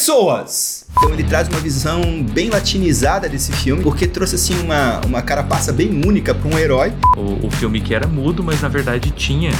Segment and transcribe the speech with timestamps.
[0.00, 0.86] Pessoas!
[0.92, 5.74] Então ele traz uma visão bem latinizada desse filme, porque trouxe assim uma, uma carapaça
[5.74, 6.94] bem única para um herói.
[7.18, 9.50] O, o filme que era mudo, mas na verdade tinha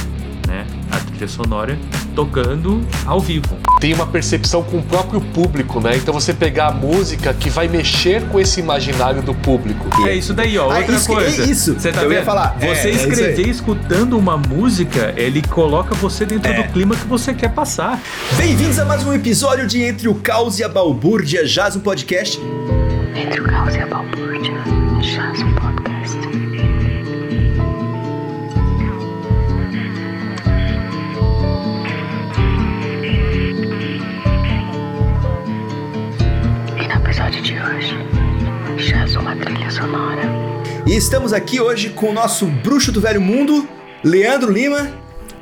[0.47, 1.77] né, a trilha sonora
[2.15, 3.57] tocando ao vivo.
[3.79, 5.95] Tem uma percepção com o próprio público, né?
[5.97, 9.87] Então você pegar a música que vai mexer com esse imaginário do público.
[10.07, 10.69] É isso daí, ó.
[10.71, 11.41] Ah, Outra isso coisa.
[11.43, 11.73] é isso.
[11.73, 12.25] Você tá Eu ia vendo?
[12.25, 12.55] falar.
[12.59, 13.49] Você É, é isso escrever aí.
[13.49, 16.61] escutando uma música, ele coloca você dentro É.
[16.61, 17.99] do clima que você quer passar.
[18.37, 22.39] Bem-vindos a mais um episódio de Entre o Caos e a Balbúrdia, Jaz um podcast.
[23.15, 24.53] Entre o caos e a balbúrdia,
[25.01, 25.60] jaz um podcast.
[40.91, 43.65] E estamos aqui hoje com o nosso bruxo do velho mundo,
[44.03, 44.91] Leandro Lima.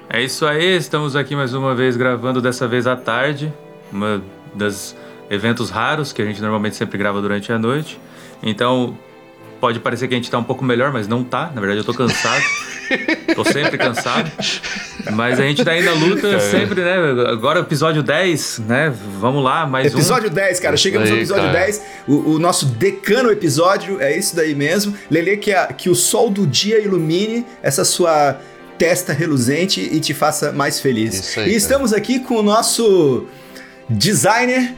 [0.08, 3.52] É isso aí, estamos aqui mais uma vez gravando, dessa vez à tarde.
[3.92, 4.22] Uma
[4.54, 4.96] das
[5.28, 8.00] eventos raros que a gente normalmente sempre grava durante a noite.
[8.44, 8.96] Então,
[9.60, 11.52] pode parecer que a gente tá um pouco melhor, mas não tá.
[11.56, 12.44] Na verdade, eu tô cansado.
[13.36, 14.32] tô sempre cansado.
[15.14, 16.96] Mas a gente tá aí na luta sempre, né?
[17.30, 18.94] Agora, episódio 10, né?
[19.20, 19.98] Vamos lá, mais um.
[19.98, 20.78] Episódio 10, cara.
[20.78, 21.60] Chegamos aí, no episódio cara.
[21.66, 21.82] 10.
[22.08, 24.94] O, o nosso decano episódio é isso daí mesmo.
[25.10, 28.38] Lele, que, a- que o sol do dia ilumine essa sua
[28.78, 31.14] testa reluzente e te faça mais feliz.
[31.16, 31.58] Isso aí, e cara.
[31.58, 33.26] estamos aqui com o nosso
[33.90, 34.74] designer.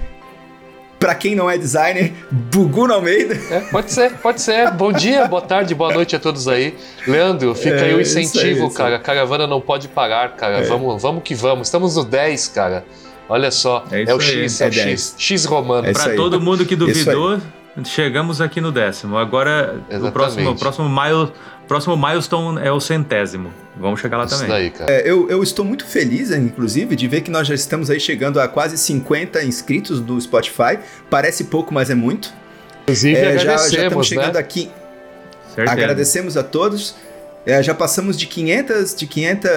[1.02, 3.34] Pra quem não é designer, Buguno Almeida.
[3.50, 4.70] É, pode ser, pode ser.
[4.70, 6.76] Bom dia, boa tarde, boa noite a todos aí.
[7.08, 8.98] Leandro, fica É, aí o aí, incentivo, isso cara.
[8.98, 10.62] A caravana não pode parar, cara.
[10.68, 11.68] Vamos, vamos que vamos.
[11.68, 12.86] Estamos no 10, cara.
[13.28, 13.84] Olha só.
[13.92, 14.44] É É, o aí.
[14.44, 14.84] X, é, É o X.
[14.86, 15.16] 10.
[15.18, 15.88] X romano.
[15.88, 16.16] É aí.
[16.16, 16.80] todo mundo que aí.
[16.80, 17.42] duvidou,
[17.86, 19.18] chegamos aqui no décimo.
[19.18, 21.32] Agora, o próximo, o próximo, mile,
[21.68, 23.52] próximo milestone é o centésimo.
[23.78, 24.50] Vamos chegar lá Isso também.
[24.50, 24.92] daí, cara.
[24.92, 28.40] É, eu, eu estou muito feliz, inclusive, de ver que nós já estamos aí chegando
[28.40, 30.78] a quase 50 inscritos do Spotify.
[31.10, 32.34] Parece pouco, mas é muito.
[32.84, 34.40] Inclusive, É, já, já estamos agradecemos, chegando né?
[34.40, 34.72] aqui.
[35.56, 35.72] Certeza.
[35.72, 36.96] Agradecemos a todos.
[37.46, 39.50] É, já passamos de 500, de 500,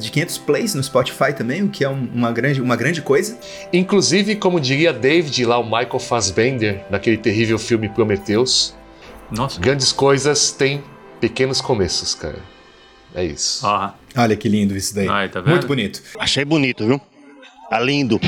[0.00, 3.38] de 500 plays no Spotify também, o que é um- uma, grande, uma grande coisa.
[3.72, 8.74] Inclusive, como diria David lá, o Michael Fassbender, naquele terrível filme Prometheus,
[9.30, 9.60] Nossa.
[9.60, 10.82] grandes coisas têm
[11.20, 12.38] pequenos começos, cara.
[13.14, 13.64] É isso.
[13.64, 15.08] Ó, Olha que lindo isso daí.
[15.08, 15.52] Ai, tá vendo?
[15.52, 16.02] Muito bonito.
[16.18, 17.00] Achei bonito, viu?
[17.70, 18.18] Tá lindo.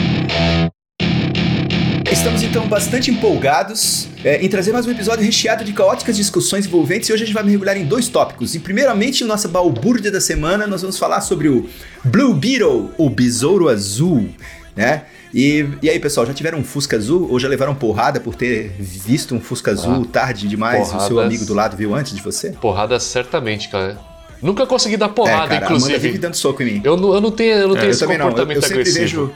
[2.20, 7.08] Estamos então bastante empolgados é, em trazer mais um episódio recheado de caóticas discussões envolventes
[7.08, 8.54] e hoje a gente vai mergulhar em dois tópicos.
[8.54, 11.66] E primeiramente, nossa balbúrdia da semana, nós vamos falar sobre o
[12.04, 14.28] Blue Beetle, o Besouro Azul,
[14.76, 15.04] né?
[15.32, 18.70] E, e aí, pessoal, já tiveram um Fusca Azul ou já levaram porrada por ter
[18.78, 21.24] visto um Fusca Azul tarde demais e o seu porradas.
[21.24, 22.50] amigo do lado viu antes de você?
[22.50, 23.98] Porrada certamente, cara.
[24.42, 26.18] Nunca consegui dar porrada, é, cara, a Amanda vive inclusive.
[26.18, 26.80] dando soco em mim.
[26.84, 28.62] Eu não, eu não tenho, eu não É, tenho Eu esse não, eu, comportamento eu
[28.62, 29.26] sempre agressivo.
[29.26, 29.32] vejo...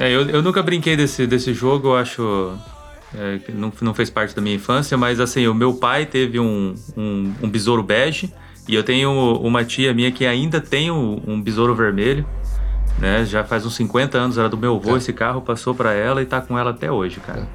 [0.00, 2.52] É, eu, eu nunca brinquei desse, desse jogo, eu acho.
[3.16, 6.40] é, que não, não fez parte da minha infância, mas assim, o meu pai teve
[6.40, 8.32] um, um, um besouro bege
[8.68, 9.10] e eu tenho
[9.42, 12.26] uma tia minha que ainda tem um, um besouro vermelho.
[12.98, 14.98] Né, já faz uns 50 anos, era do meu avô, É.
[14.98, 17.48] esse carro passou pra ela e tá com ela até hoje, cara.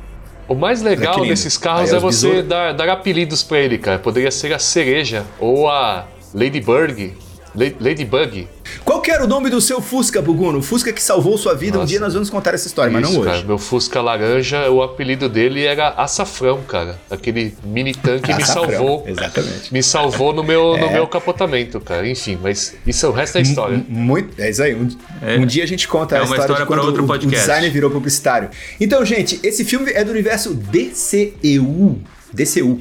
[0.47, 1.27] O mais que legal lindo.
[1.27, 3.99] desses carros Aí é você besouro- dar, dar apelidos pra ele, cara.
[3.99, 7.13] Poderia ser a cereja ou a Ladybug.
[7.55, 8.47] La- Ladybug.
[8.83, 10.59] Qual que era o nome do seu Fusca, Buguno?
[10.59, 11.77] O Fusca que salvou sua vida.
[11.77, 11.89] Um Nossa.
[11.91, 13.31] dia nós vamos contar essa história, mas Isso, não hoje.
[13.31, 13.43] cara.
[13.45, 16.99] Meu Fusca laranja, o apelido dele era Açafrão, cara.
[17.09, 19.03] Aquele mini tanque me salvou.
[19.07, 19.71] Exatamente.
[19.73, 20.81] Me salvou no meu, É.
[20.81, 22.07] no meu capotamento, cara.
[22.09, 23.75] Enfim, mas isso é o resto da história.
[23.75, 24.73] M- Muito, é isso aí.
[24.75, 24.87] Um,
[25.21, 25.37] É.
[25.37, 27.07] um dia a gente conta É a história, história de para quando outro o- o,
[27.07, 27.39] podcast.
[27.47, 28.49] designer virou publicitário.
[28.81, 31.99] Então, gente, esse filme é do universo DCEU.
[32.35, 32.79] DCU.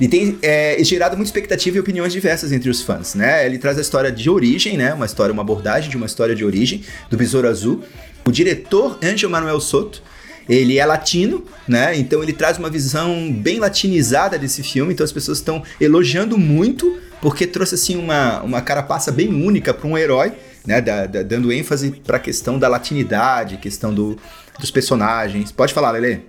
[0.00, 3.46] E tem é, gerado muita expectativa e opiniões diversas entre os fãs, né?
[3.46, 4.92] Ele traz a história de origem, né?
[4.92, 7.82] Uma história, uma abordagem de uma história de origem do Besouro Azul.
[8.24, 10.02] O diretor, Angel Manuel Soto,
[10.48, 11.96] ele é latino, né?
[11.96, 14.92] Então ele traz uma visão bem latinizada desse filme.
[14.92, 19.88] Então as pessoas estão elogiando muito, porque trouxe assim uma, uma carapaça bem única para
[19.88, 20.32] um herói,
[20.66, 20.80] né?
[20.80, 24.16] Da- da- dando ênfase para a questão da latinidade, questão do,
[24.60, 25.50] dos personagens.
[25.50, 26.22] Pode falar, Lele.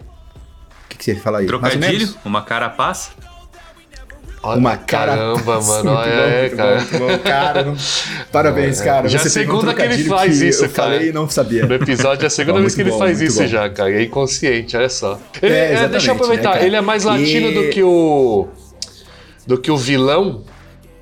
[0.98, 1.46] O que, que você fala aí?
[1.46, 3.12] Trocadilho, uma carapaça.
[4.44, 5.16] Olha, Uma cara.
[5.18, 5.84] Caramba, mano.
[5.84, 6.70] Muito Olha, bom, é, muito cara.
[6.70, 7.64] bom, muito bom, cara.
[7.64, 7.76] não-
[8.32, 9.08] Parabéns, É, cara.
[9.10, 10.92] já é a pegou um segunda que ele faz isso, eu cara.
[10.92, 11.66] falei e não sabia.
[11.66, 13.48] No episódio é a segunda vez que ele bom, faz isso bom.
[13.48, 13.92] já, cara.
[13.92, 15.20] É inconsciente, olha só.
[15.42, 16.50] Ele- É, é, deixa eu exatamente, aproveitar.
[16.50, 16.66] né, cara?
[16.66, 18.48] ele é mais latino E- do que o.
[19.46, 20.44] do que o vilão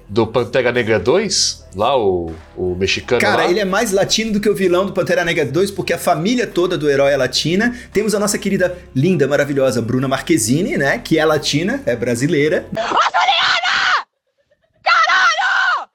[0.07, 3.49] do Pantera Negra 2, lá o, o mexicano Cara, lá.
[3.49, 6.45] ele é mais latino do que o vilão do Pantera Negra 2, porque a família
[6.45, 7.75] toda do herói é latina.
[7.91, 10.99] Temos a nossa querida, linda, maravilhosa Bruna Marquezine, né?
[10.99, 12.65] Que é latina, é brasileira.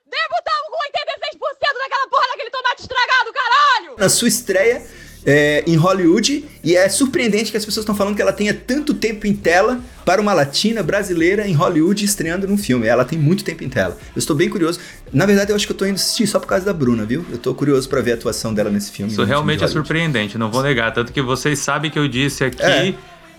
[0.06, 3.96] Debutamos com 86% daquela porra daquele tomate estragado, caralho!
[3.98, 4.82] Na sua estreia,
[5.24, 8.94] é, em Hollywood e é surpreendente que as pessoas estão falando que ela tenha tanto
[8.94, 12.86] tempo em tela para uma latina brasileira em Hollywood estreando num filme.
[12.86, 13.98] Ela tem muito tempo em tela.
[14.14, 14.80] Eu estou bem curioso.
[15.12, 17.24] Na verdade, eu acho que eu estou indo assistir só por causa da Bruna, viu?
[17.28, 19.10] Eu estou curioso para ver a atuação dela nesse filme.
[19.10, 20.92] Isso filme realmente de é surpreendente, não vou negar.
[20.92, 22.94] Tanto que vocês sabem que eu disse aqui, É.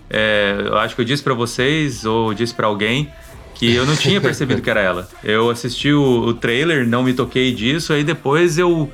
[0.10, 3.10] é, eu acho que eu disse pra vocês, ou disse pra alguém,
[3.56, 5.10] que eu não tinha percebido que era ela.
[5.24, 8.92] Eu assisti o, o trailer, não me toquei disso, aí depois eu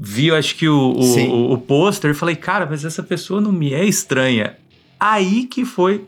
[0.00, 3.40] vi, eu acho que o, o, o, o pôster e falei, cara, mas essa pessoa
[3.40, 4.56] não me é estranha.
[4.98, 6.04] Aí que foi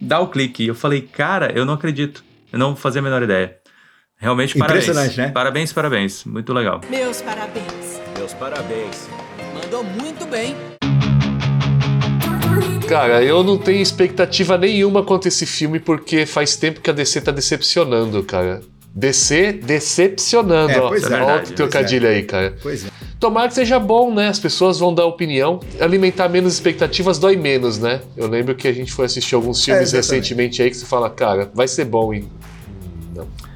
[0.00, 0.66] dar o clique.
[0.66, 2.24] Eu falei, cara, eu não acredito.
[2.52, 3.56] Eu não fazia a menor ideia.
[4.16, 4.84] Realmente, parabéns.
[4.84, 5.28] Impressionante, né?
[5.30, 6.24] Parabéns, parabéns.
[6.24, 6.80] Muito legal.
[6.88, 8.00] Meus parabéns.
[8.16, 9.08] Meus parabéns.
[9.54, 10.54] Mandou muito bem.
[12.88, 16.92] Cara, eu não tenho expectativa nenhuma quanto a esse filme, porque faz tempo que a
[16.92, 18.60] DC tá decepcionando, cara.
[18.94, 20.88] DC decepcionando, É, ó.
[20.88, 21.06] pois é.
[21.06, 22.54] Olha Verdade, o trocadilho aí, cara.
[22.62, 22.88] Pois é.
[23.18, 24.28] Tomara que seja bom, né?
[24.28, 25.60] As pessoas vão dar opinião.
[25.80, 28.00] Alimentar menos expectativas dói menos, né?
[28.16, 30.10] Eu lembro que a gente foi assistir alguns filmes exatamente.
[30.12, 32.28] recentemente aí que você fala, cara, vai ser bom, hein?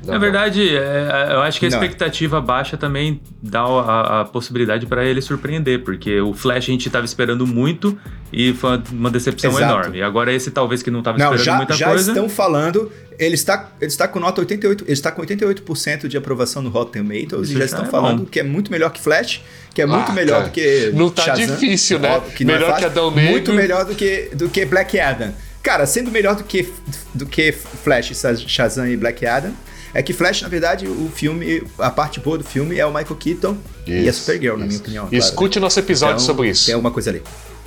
[0.06, 0.12] Não.
[0.12, 1.76] não Na verdade, é, eu acho que a Não.
[1.76, 6.88] expectativa baixa também dá a, a possibilidade pra ele surpreender, porque o Flash a gente
[6.88, 7.98] tava esperando muito
[8.32, 9.64] e foi uma decepção Exato.
[9.64, 9.98] enorme.
[9.98, 12.10] E agora esse talvez que não tava Não, esperando já, muita já coisa.
[12.12, 12.90] estão falando.
[13.18, 17.02] Ele está, ele está com nota 88, ele está com 88% de aprovação no Rotten
[17.02, 18.24] Tomatoes Isso e já já estão é falando bom.
[18.26, 19.40] que é muito melhor que Flash,
[19.74, 22.08] que é muito Ah, melhor cara, do que não tá Shazam, difícil, né?
[22.10, 23.30] não é Melhor fácil, que Adão Negro.
[23.30, 25.32] Muito melhor do que, do que Black Adam.
[25.62, 26.68] Cara, sendo melhor do que,
[27.14, 28.12] do que Flash,
[28.46, 29.52] Shazam e Black Adam,
[29.98, 33.16] é que Flash, na verdade, o filme, a parte boa do filme é o Michael
[33.16, 33.56] Keaton
[33.86, 34.80] e a Isso, Supergirl, na minha isso.
[34.82, 35.06] opinião.
[35.08, 36.66] Claro, Escute nosso episódio Então, sobre isso.
[36.66, 37.22] Tem alguma coisa ali.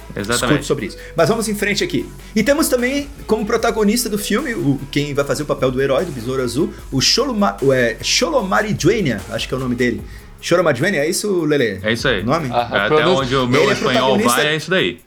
[0.10, 0.66] Escute Exatamente.
[0.66, 0.98] sobre isso.
[1.16, 2.10] Mas vamos em frente aqui.
[2.36, 6.04] E temos também como protagonista do filme, o, quem vai fazer o papel do herói,
[6.06, 10.02] do Besouro Azul, o Sholoma, o, é, Sholomari Duenya, acho que é o nome dele.
[10.42, 11.80] Sholomari Duenya, é isso, Lele?
[11.84, 12.22] É isso aí.
[12.22, 12.50] O nome?
[12.52, 15.00] Ah, Até pronun- onde o meu Ele é espanhol protagonista- vai, é isso daí.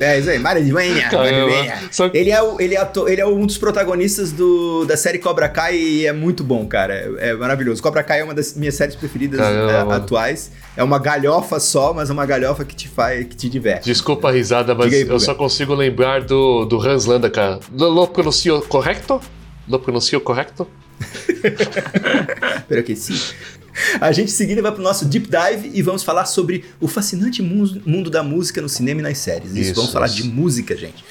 [0.00, 0.94] É isso aí, Mari Duenya.
[1.02, 1.46] Mari Caramba.
[1.46, 1.78] Duenya.
[1.90, 5.48] Só- Ele, é o, ele, é ele é um dos protagonistas do, da série Cobra
[5.48, 6.94] Kai e é muito bom, cara.
[7.18, 7.82] É, é maravilhoso.
[7.82, 10.50] Cobra Kai é uma das minhas séries preferidas Caramba, é, atuais.
[10.76, 13.84] É uma galhofa só, mas é uma galhofa que te faz, que te diverte.
[13.84, 17.60] Desculpa a risada, mas aí, eu só consigo lembrar do, do Hans Landa, cara.
[17.72, 19.20] Lo, pronuncio correto?
[19.68, 20.66] Lo pronuncio correto?
[22.58, 23.18] Espero que sim.
[24.00, 27.40] A gente em seguida vai pro nosso deep dive e vamos falar sobre o fascinante
[27.42, 29.52] mu- mundo da música no cinema e nas séries.
[29.52, 30.16] Isso, Isso, vamos falar isso.
[30.16, 31.04] de música, gente.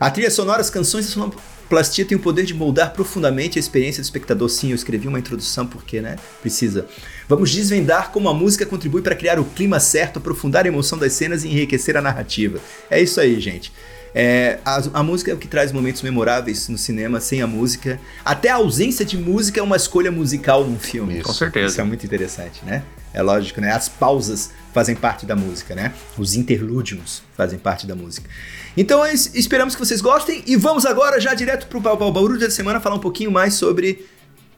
[0.00, 3.60] A trilha sonora, as canções e a sonoplastia têm o poder de moldar profundamente a
[3.60, 4.48] experiência do espectador.
[4.48, 6.86] Sim, eu escrevi uma introdução porque, né, precisa.
[7.28, 11.12] Vamos desvendar como a música contribui para criar o clima certo, aprofundar a emoção das
[11.14, 12.58] cenas e enriquecer a narrativa.
[12.88, 13.72] É isso aí, gente.
[14.14, 18.00] É, a, a música é o que traz momentos memoráveis no cinema, sem a música.
[18.24, 21.14] Até a ausência de música é uma escolha musical num filme.
[21.14, 21.24] Isso.
[21.24, 21.66] Com certeza.
[21.72, 22.82] Isso é muito interessante, né?
[23.12, 23.72] É lógico, né?
[23.72, 25.92] As pausas fazem parte da música, né?
[26.16, 28.28] Os interlúdios fazem parte da música.
[28.76, 32.80] Então, es- esperamos que vocês gostem e vamos agora já direto pro Bauru da semana
[32.80, 34.06] falar um pouquinho mais sobre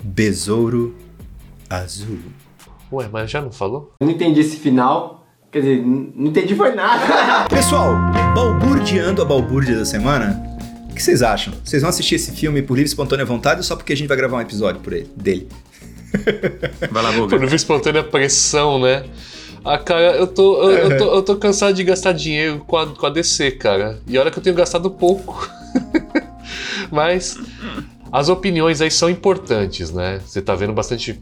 [0.03, 0.97] Besouro
[1.69, 2.19] Azul.
[2.93, 3.95] Ué, mas já não falou?
[4.01, 5.20] Eu não entendi esse final.
[5.51, 7.49] Quer dizer, não entendi foi nada.
[7.51, 7.95] Pessoal,
[8.35, 10.41] balburdeando a balbúrdia da semana,
[10.89, 11.53] o que vocês acham?
[11.65, 14.07] Vocês vão assistir esse filme por livre e espontânea vontade ou só porque a gente
[14.07, 15.49] vai gravar um episódio por ele, dele?
[16.91, 17.37] Vai lá, Por Buga.
[17.37, 19.05] livre espontânea pressão, né?
[19.65, 22.87] Ah, cara, eu tô, eu, eu tô, eu tô cansado de gastar dinheiro com a,
[22.87, 24.01] com a DC, cara.
[24.09, 25.49] E olha que eu tenho gastado pouco.
[26.91, 27.39] Mas
[28.11, 30.21] as opiniões aí são importantes, né?
[30.27, 31.21] Você tá vendo bastante.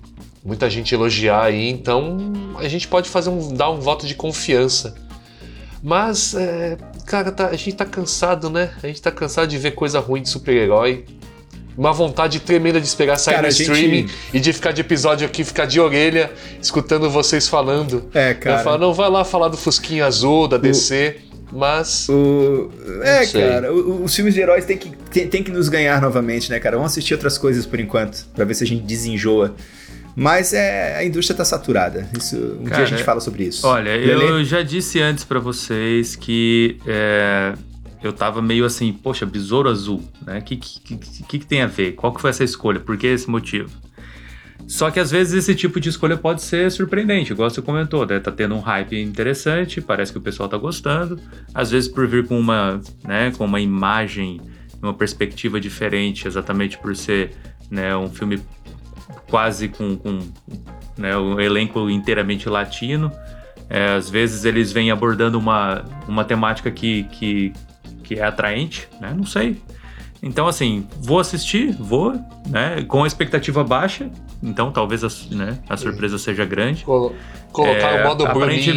[0.49, 4.95] Muita gente elogiar aí, então a gente pode fazer um, dar um voto de confiança.
[5.83, 8.71] Mas, é, cara, tá- a gente tá cansado, né?
[8.83, 11.05] A gente tá cansado de ver coisa ruim de super-herói.
[11.76, 15.26] Uma vontade tremenda de esperar sair Cara, no gente- streaming e de ficar de episódio
[15.26, 18.09] aqui, ficar de orelha, escutando vocês falando.
[18.14, 21.19] É, Eu falo, não, vai lá falar do Fusquinha Azul, da DC,
[21.52, 22.09] mas.
[22.09, 22.71] O...
[23.05, 26.50] É, cara, o- os filmes de heróis tem que, tem, tem que nos ganhar novamente,
[26.50, 26.76] né, cara?
[26.76, 29.55] Vamos assistir outras coisas por enquanto, pra ver se a gente desenjoa.
[30.18, 32.08] Mas é, a indústria tá saturada.
[32.18, 33.64] Isso, um dia Cara, a gente fala sobre isso.
[33.64, 34.30] Olha, Lelê?
[34.30, 37.54] eu já disse antes pra vocês que é,
[38.02, 40.40] eu tava meio assim, poxa, besouro azul, né?
[40.40, 41.92] O que, que, que, que tem a ver?
[41.92, 42.80] Qual que foi essa escolha?
[42.80, 43.70] Por que esse motivo?
[44.66, 48.18] Só que às vezes esse tipo de escolha pode ser surpreendente, igual você comentou, né?
[48.18, 51.16] Tá tendo um hype interessante, parece que o pessoal tá gostando.
[51.54, 54.40] Às vezes por vir com uma, né, com uma imagem,
[54.82, 57.30] uma perspectiva diferente, exatamente por ser
[57.70, 58.40] né, um filme
[59.28, 60.18] quase com, com
[60.97, 63.12] né, um elenco inteiramente latino.
[63.70, 67.52] É, às vezes eles vêm abordando uma, uma temática que, que,
[68.02, 69.12] que é atraente, né?
[69.14, 69.61] Não sei.
[70.23, 72.12] Então, assim, vou assistir, vou,
[72.49, 72.82] né?
[72.88, 74.11] Com a expectativa baixa,
[74.42, 76.82] então talvez a, né, a surpresa seja grande.
[76.85, 77.14] Colo-
[77.52, 78.75] colocar É, o modo Bruninho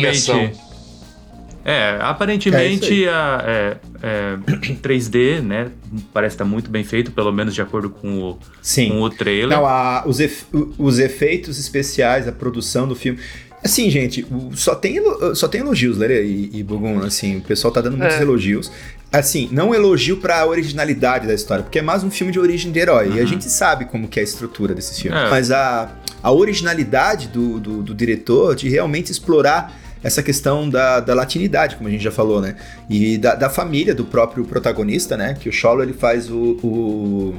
[1.64, 4.36] É, aparentemente a, é, é,
[4.82, 5.70] 3D, né?
[6.14, 8.90] Parece estar muito bem feito, pelo menos de acordo com o, Sim.
[8.90, 9.50] com o trailer.
[9.58, 10.46] Não, a- os, ef-
[10.78, 13.20] os efeitos especiais, a produção do filme.
[13.64, 14.26] Assim, gente,
[14.56, 15.00] só tem,
[15.36, 18.22] só tem elogios, Lere e, e Bugum, assim, o pessoal tá dando muitos É.
[18.22, 18.72] elogios.
[19.14, 22.80] Assim, não elogio pra originalidade da história, porque é mais um filme de origem de
[22.80, 25.20] herói, e a gente sabe como que é a estrutura desses filmes.
[25.22, 25.30] É.
[25.30, 25.92] Mas a,
[26.24, 31.88] a originalidade do, do, do diretor de realmente explorar essa questão da, da latinidade, como
[31.88, 32.56] a gente já falou, né?
[32.90, 35.36] E da, da família do próprio protagonista, né?
[35.40, 37.36] Que o Cholo, ele faz o- o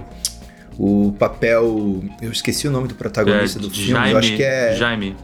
[0.79, 2.03] o papel.
[2.23, 4.75] Eu esqueci o nome do protagonista do filme, eu acho que é.
[4.75, 5.17] Jaime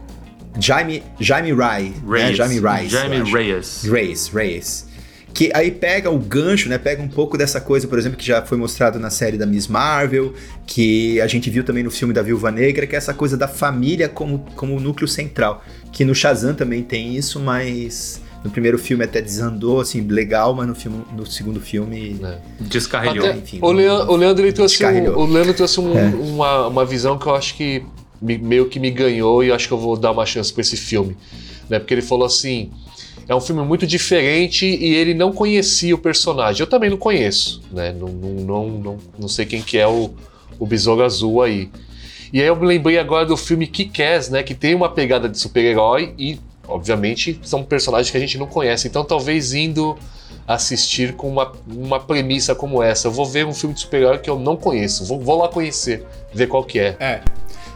[0.59, 1.93] Jaime, Jaime Rai.
[2.07, 2.29] Reyes.
[2.29, 2.33] Né?
[2.35, 2.87] Jaime Rai.
[2.89, 3.83] Jaime Reyes.
[3.83, 4.88] Reyes, Reyes.
[5.33, 6.77] Que aí pega o gancho, né?
[6.77, 9.67] Pega um pouco dessa coisa, por exemplo, que já foi mostrado na série da Miss
[9.67, 10.33] Marvel,
[10.65, 13.47] que a gente viu também no filme da Viúva Negra, que é essa coisa da
[13.47, 15.63] família como, como núcleo central.
[15.91, 20.67] Que no Shazam também tem isso, mas no primeiro filme até desandou, assim, legal, mas
[20.67, 22.19] no, filme, no segundo filme.
[22.23, 22.37] É.
[22.59, 23.25] Descarrilhou.
[23.25, 26.05] Até- enfim, o, Leandro, o Leandro ele trouxe, um, o Leandro trouxe um- É.
[26.07, 27.83] uma, uma visão que eu acho que
[28.21, 30.61] me- meio que me ganhou e eu acho que eu vou dar uma chance pra
[30.61, 31.15] esse filme.
[31.69, 31.79] Né?
[31.79, 32.71] Porque ele falou assim:
[33.29, 36.61] é um filme muito diferente e ele não conhecia o personagem.
[36.61, 37.93] Eu também não conheço, né?
[37.93, 40.09] Não, não, não, não, sei quem que é o,
[40.57, 41.69] o Besouro Azul aí.
[42.33, 44.41] E aí eu me lembrei agora do filme Kick-Ass, né?
[44.41, 48.87] Que tem uma pegada de super-herói e, obviamente, são personagens que a gente não conhece.
[48.87, 49.95] Então talvez indo
[50.47, 53.09] assistir com uma, uma premissa como essa.
[53.09, 55.05] Eu vou ver um filme de super-herói que eu não conheço.
[55.05, 56.97] Vou, vou lá conhecer, ver qual que é.
[56.99, 57.21] É.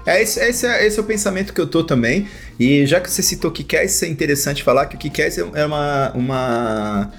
[0.06, 2.28] É esse, esse é, esse é o pensamento que eu tô também.
[2.60, 6.12] E já que você citou o Kick-Ass, é interessante falar que o Kick-Ass é uma,
[6.14, 7.12] uma,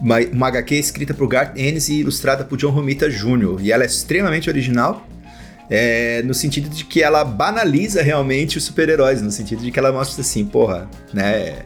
[0.00, 3.60] uma, uma HQ escrita por Garth Ennis e ilustrada por John Romita Jr.
[3.60, 5.06] E ela é extremamente original,
[5.68, 9.92] é, no sentido de que ela banaliza realmente os super-heróis, no sentido de que ela
[9.92, 11.64] mostra assim, porra, né?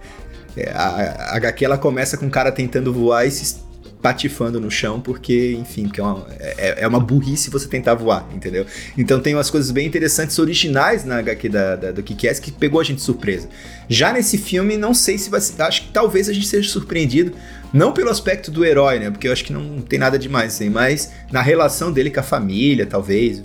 [0.57, 3.57] é, a, a HQ ela começa com um cara tentando voar e se
[4.03, 8.29] patifando no chão, porque, enfim, porque é uma, é, é uma burrice você tentar voar,
[8.35, 8.67] entendeu?
[8.99, 12.81] Então tem umas coisas bem interessantes, originais na HQ da, da, do Kick-Ass que pegou
[12.81, 13.49] a gente de surpresa.
[13.89, 17.33] Já nesse filme, não sei se vai acho que talvez a gente seja surpreendido,
[17.73, 19.11] não pelo aspecto do herói, né?
[19.11, 22.25] Porque eu acho que não tem nada demais assim, mas na relação dele com a
[22.25, 23.43] família, talvez.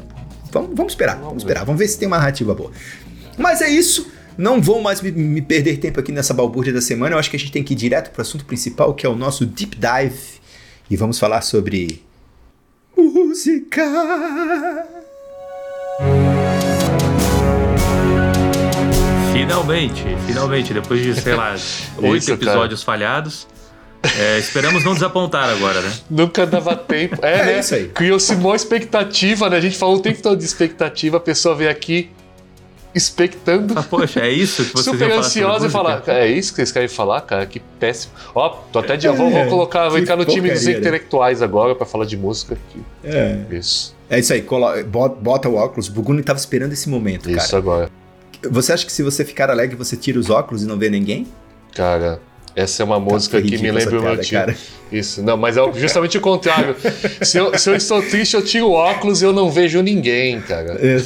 [0.52, 2.72] Vamos, vamos esperar, vamos esperar, vamos ver se tem uma narrativa boa.
[3.38, 4.12] Mas é isso.
[4.38, 7.16] Não vou mais me, me perder tempo aqui nessa balbúrdia da semana.
[7.16, 9.10] Eu acho que a gente tem que ir direto para o assunto principal, que é
[9.10, 10.38] o nosso deep dive.
[10.90, 12.02] E vamos falar sobre.
[12.96, 13.84] Música!
[19.34, 21.56] Finalmente, finalmente, depois de, sei lá,
[21.98, 22.52] oito Isso, cara.
[22.52, 23.48] episódios falhados.
[24.20, 25.94] é, esperamos não desapontar agora, né?
[26.10, 27.18] Nunca dava tempo.
[27.24, 27.60] É, É né?
[27.60, 27.88] isso aí.
[27.90, 29.58] Criou-se uma expectativa, né?
[29.58, 32.10] A gente falou o tempo todo de expectativa, a pessoa veio aqui
[32.98, 33.74] expectando.
[33.76, 36.72] Mas, poxa, é isso que vocês Super ansiosa e falar, "Cara, é isso que vocês
[36.72, 37.46] querem falar, cara?
[37.46, 38.14] Que péssimo.
[38.36, 39.08] Ó, tô até de.
[39.08, 42.58] vou, vou colocar, vou que entrar no time dos intelectuais agora pra falar de música.
[42.74, 43.38] que- É.
[43.52, 45.88] Isso, É isso aí, colo- bota, o óculos.
[45.88, 47.58] O Buguni tava esperando esse momento, isso cara.
[47.58, 47.90] agora.
[48.50, 51.28] Você acha que se você ficar alegre, você tira os óculos e não vê ninguém?
[51.76, 52.20] Cara,
[52.56, 54.38] essa é uma música Tá que me lembra o meu tio.
[54.40, 54.56] cara.
[54.92, 56.76] Isso, não, mas é justamente o contrário.
[57.22, 60.40] se, eu, se eu estou triste, eu tiro o óculos e eu não vejo ninguém,
[60.42, 60.78] cara.
[60.80, 61.02] É.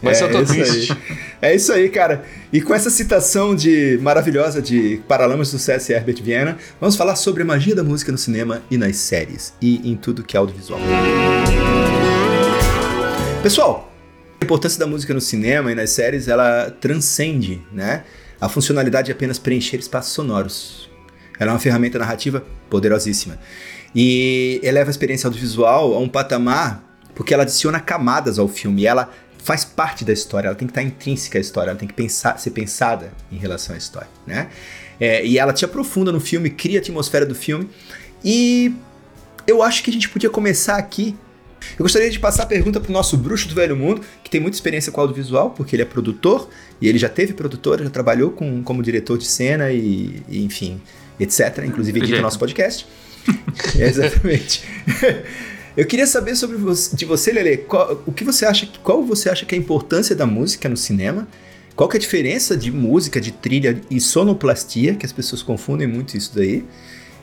[0.00, 0.62] Mas É eu tô isso aí.
[0.62, 0.96] triste.
[1.42, 2.24] É isso aí, cara.
[2.52, 7.16] E com essa citação de maravilhosa de Paralamas do Sucesso e Herbert Viana, vamos falar
[7.16, 10.38] sobre a magia da música no cinema e nas séries e em tudo que é
[10.40, 10.80] audiovisual.
[13.42, 13.92] Pessoal,
[14.40, 18.04] a importância da música no cinema e nas séries, ela transcende, né?
[18.40, 20.90] A funcionalidade de apenas preencher espaços sonoros.
[21.38, 23.38] Ela é uma ferramenta narrativa poderosíssima.
[23.94, 28.86] E eleva a experiência audiovisual a um patamar porque ela adiciona camadas ao filme.
[28.86, 29.10] Ela
[29.48, 32.38] faz parte da história, ela tem que estar intrínseca à história, ela tem que pensar,
[32.38, 34.50] ser pensada em relação à história, né?
[35.00, 37.70] É, e ela te aprofunda no filme, cria a atmosfera do filme.
[38.22, 38.74] E
[39.46, 41.16] eu acho que a gente podia começar aqui.
[41.78, 44.54] Eu gostaria de passar a pergunta pro nosso bruxo do velho mundo, que tem muita
[44.54, 48.62] experiência com audiovisual, porque ele é produtor, e ele já teve produtora, já trabalhou com,
[48.62, 50.78] como diretor de cena e, e, enfim,
[51.18, 51.64] etc.
[51.64, 52.20] Inclusive edita Gente.
[52.20, 52.86] o nosso podcast.
[53.80, 54.62] Exatamente.
[55.78, 59.30] Eu queria saber sobre você, de você, Lele, qual, o que você acha, qual você
[59.30, 61.28] acha que é a importância da música no cinema?
[61.76, 65.86] Qual que é a diferença de música, de trilha e sonoplastia, que as pessoas confundem
[65.86, 66.64] muito isso daí?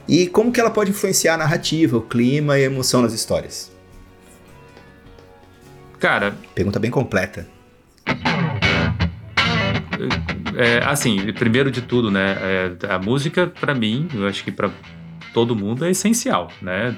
[0.07, 3.69] E como que ela pode influenciar a narrativa, o clima e a emoção nas histórias?
[6.00, 7.45] Cara, Pergunta bem completa.
[10.55, 12.38] é, assim, primeiro de tudo, né?
[12.81, 14.71] é, a música, pra mim, eu acho que pra
[15.33, 16.95] todo mundo é essencial, né?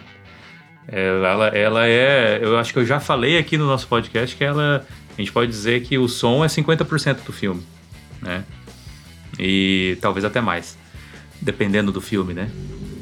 [0.87, 2.39] É, ela, ela é.
[2.41, 4.85] Eu acho que eu já falei aqui no nosso podcast que ela.
[5.17, 7.63] A gente pode dizer que o som é 50% do filme,
[8.21, 8.43] né?
[9.39, 10.77] E talvez até mais.
[11.41, 12.49] dependendo do filme, né?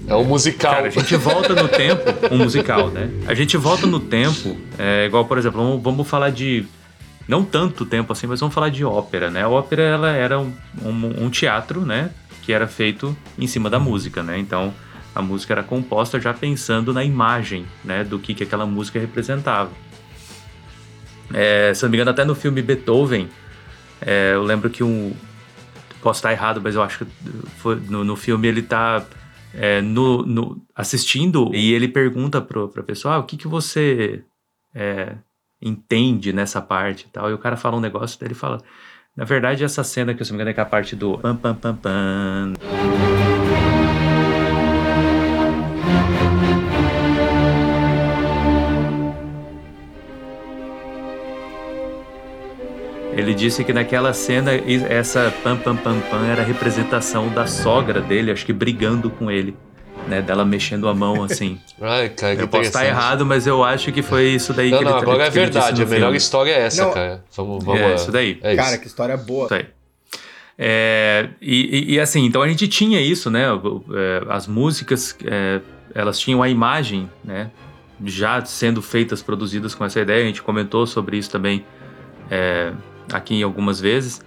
[0.08, 0.76] É um musical.
[0.76, 3.10] Cara, a gente volta no tempo, um musical, né?
[3.28, 6.66] A gente volta no tempo, é, igual, por exemplo, vamos, vamos falar de.
[7.28, 9.42] Não tanto tempo assim, mas vamos falar de ópera, né?
[9.42, 12.12] A ópera ela era um, um, um teatro, né?
[12.44, 14.38] Que era feito em cima da música, né?
[14.38, 14.72] Então
[15.16, 18.04] a música era composta já pensando na imagem, né?
[18.04, 19.72] Do que, que aquela música representava.
[21.34, 23.30] É, se não me engano, até no filme Beethoven,
[24.02, 25.16] é, eu lembro que um.
[26.02, 27.12] Posso estar errado, mas eu acho que
[27.58, 29.04] foi, no, no filme ele tá
[29.54, 34.22] é, no, no, assistindo e ele pergunta pro, pra pessoa: ah, o que, que você
[34.74, 35.16] é,
[35.62, 37.30] entende nessa parte e tal.
[37.30, 38.62] E o cara fala um negócio, daí ele fala.
[39.16, 41.18] Na verdade, essa cena que eu se não me engano é que a parte do
[41.18, 43.15] pam pam pam pam.
[53.36, 54.52] Disse que naquela cena,
[54.90, 59.30] essa pam pam pam pam era a representação da sogra dele, acho que brigando com
[59.30, 59.56] ele.
[60.08, 61.60] Né, dela mexendo a mão assim.
[61.82, 64.84] Ai, cara, eu posso estar errado, mas eu acho que foi isso daí Não, que
[64.84, 65.82] não, ele agora é verdade.
[65.82, 66.18] A melhor filme.
[66.18, 66.94] história é essa, Não.
[66.94, 67.24] cara.
[67.36, 67.94] Vamos, vamos É, lá.
[67.96, 68.38] isso daí.
[68.44, 68.64] É isso.
[68.64, 69.46] Cara, que história boa.
[69.46, 69.66] Isso aí.
[70.60, 73.46] É, e, e- e assim, então a gente tinha isso, né?
[73.46, 75.60] é, As músicas, é,
[75.96, 77.50] elas tinham a imagem, né?
[78.04, 80.22] Já sendo feitas, produzidas com essa ideia.
[80.24, 81.66] A gente comentou sobre isso também
[82.30, 82.72] é,
[83.12, 84.22] aqui algumas vezes.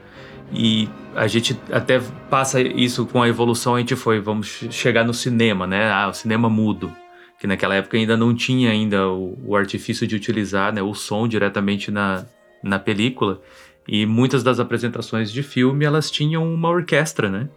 [0.52, 3.74] E a gente até passa isso com a evolução.
[3.74, 5.90] A gente foi, vamos che- chegar no cinema, né?
[5.90, 6.90] Ah, o cinema mudo.
[7.38, 11.28] Que naquela época ainda não tinha ainda o, o artifício de utilizar né, o som
[11.28, 12.24] diretamente na,
[12.62, 13.40] na película.
[13.86, 17.48] E muitas das apresentações de filme, elas tinham uma orquestra, né?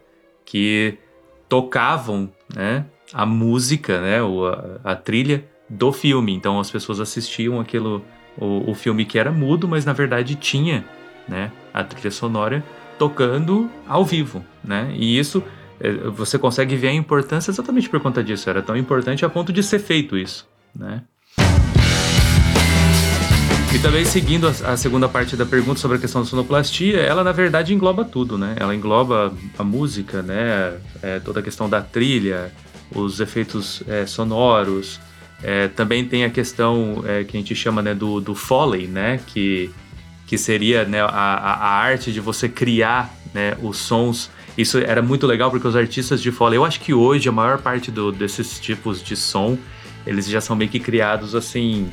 [0.45, 0.97] Que
[1.49, 2.85] tocavam, né?
[3.13, 4.21] A música, né?
[4.21, 6.33] O, a, a trilha do filme.
[6.33, 8.03] Então as pessoas assistiam aquilo,
[8.37, 10.85] o, o filme que era mudo, mas na verdade tinha,
[11.31, 11.51] né?
[11.73, 12.63] A trilha sonora
[12.99, 14.93] tocando ao vivo, né?
[14.95, 15.41] E isso
[15.79, 18.49] eh, você consegue ver a importância exatamente por conta disso.
[18.49, 21.01] Era tão importante a ponto de ser feito isso, né?
[23.73, 27.23] E também seguindo a, a segunda parte da pergunta sobre a questão da sonoplastia, ela
[27.23, 28.53] na verdade engloba tudo, né?
[28.59, 30.77] Ela engloba a música, né?
[31.01, 32.51] É, toda a questão da trilha,
[32.93, 34.99] os efeitos é, sonoros.
[35.41, 39.19] É, também tem a questão é, que a gente chama né, do, do foley, né?
[39.25, 39.71] Que,
[40.31, 44.31] que seria né, a, a, arte de você criar né, os sons.
[44.57, 47.57] Isso era muito legal porque os artistas de foley, eu acho que hoje a maior
[47.57, 49.57] parte do, desses tipos de som,
[50.07, 51.89] eles já são meio que criados assim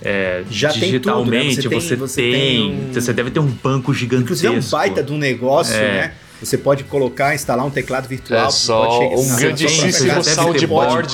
[0.00, 1.40] é, Já tem tudo, né?
[1.40, 1.56] digitalmente.
[1.62, 4.22] Você tem- você, você tem, tem um- você deve ter um banco gigantesco.
[4.22, 5.92] Inclusive é um baita de um negócio, É.
[5.92, 6.12] né?
[6.40, 8.46] Você pode colocar, instalar um teclado virtual.
[8.46, 11.08] É você só pode chegar um grandíssimo soundboard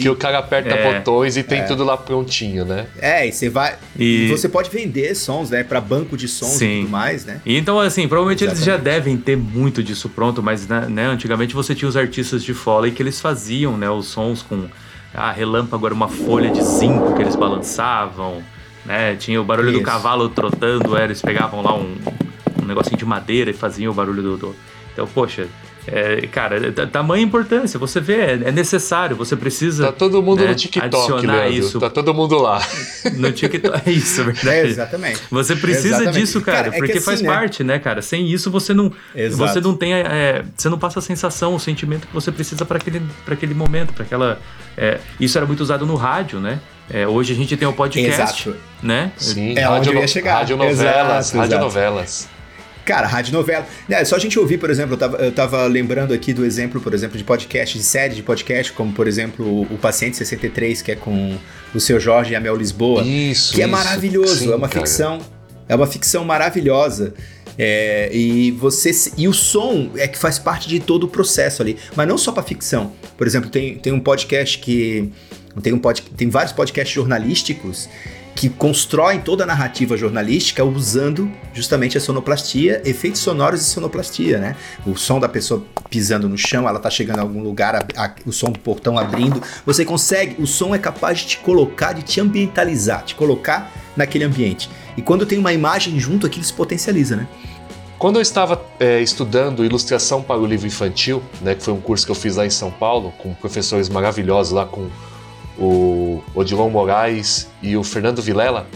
[0.00, 0.98] que o cara aperta É.
[0.98, 2.86] botões e tem tudo lá prontinho, né?
[2.98, 3.76] É, e você vai.
[3.98, 5.62] E- você pode vender sons, né?
[5.62, 6.64] Pra banco de sons Sim.
[6.66, 7.40] e tudo mais, né?
[7.44, 8.84] E Então, assim, provavelmente eles já Exatamente.
[8.84, 12.90] devem ter muito disso pronto, mas né, né, antigamente você tinha os artistas de Foley
[12.92, 14.64] que eles faziam né, os sons com
[15.12, 18.42] ah, relâmpago, era uma folha de zinco que eles balançavam,
[18.84, 19.14] né?
[19.16, 19.86] Tinha o barulho do Isso.
[19.86, 21.94] cavalo trotando, é, eles pegavam lá um,
[22.64, 24.36] um negocinho de madeira e faziam o barulho do.
[24.36, 24.56] do-
[24.92, 25.48] Então, poxa,
[25.88, 29.86] é, cara, é- tamanha importância, você vê, é, é necessário, você precisa.
[29.86, 31.58] Tá todo mundo né, no TikTok, adicionar Leandro.
[31.58, 32.62] isso Tá todo mundo lá.
[33.16, 33.82] no TikTok.
[33.86, 34.68] É isso, é É, verdade.
[34.68, 35.20] exatamente.
[35.30, 36.20] Você precisa Exatamente.
[36.20, 37.28] disso, cara, Cara, é que porque assim, faz né?
[37.28, 38.00] parte, né, cara?
[38.02, 39.52] Sem isso você não, Exato.
[39.52, 42.76] você não tem, é, você não passa a sensação, o sentimento que você precisa para
[42.78, 44.38] aquele, pra aquele momento, para aquela.
[44.76, 46.60] é, isso era muito usado no rádio, né?
[46.88, 48.56] É, hoje a gente tem o podcast, Exato.
[48.82, 49.10] né?
[49.16, 50.34] Sim, É onde eu ia chegar.
[50.38, 52.28] Radionovelas, Exato, radionovelas.
[52.84, 53.66] Cara, rádio novela.
[53.88, 56.80] É, só a gente ouvir, por exemplo, eu tava, eu tava lembrando aqui do exemplo,
[56.80, 60.82] por exemplo, de podcast, de série de podcast, como, por exemplo, o, o Paciente 63,
[60.82, 61.36] que é com
[61.74, 63.02] o seu Jorge e a Mel Lisboa.
[63.02, 63.72] Isso, que é isso.
[63.72, 64.86] maravilhoso, Sim, é uma cara.
[64.86, 65.18] ficção,
[65.68, 67.14] é uma ficção maravilhosa.
[67.56, 71.78] É, e você e o som é que faz parte de todo o processo ali,
[71.94, 72.92] mas não só para ficção.
[73.16, 75.10] Por exemplo, tem, tem um podcast que
[75.62, 77.88] tem um pod, tem vários podcasts jornalísticos
[78.34, 84.56] que constroem toda a narrativa jornalística usando justamente a sonoplastia, efeitos sonoros e sonoplastia, né?
[84.84, 88.14] O som da pessoa pisando no chão, ela tá chegando a algum lugar, a- a-
[88.26, 92.02] o som do portão abrindo, você consegue, o som é capaz de te colocar, de
[92.02, 94.68] te ambientalizar, te colocar naquele ambiente.
[94.96, 97.28] E quando tem uma imagem junto, aquilo se potencializa, né?
[97.96, 102.04] Quando eu estava é, estudando ilustração para o livro infantil, né, que foi um curso
[102.04, 104.88] que eu fiz lá em São Paulo, com professores maravilhosos lá, com
[105.58, 108.66] o Odilon Moraes e o Fernando Vilela,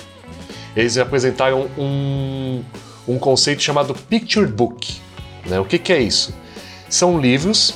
[0.77, 2.63] eles apresentaram um,
[3.07, 5.01] um conceito chamado Picture Book.
[5.47, 5.59] Né?
[5.59, 6.35] O que, que é isso?
[6.89, 7.75] São livros,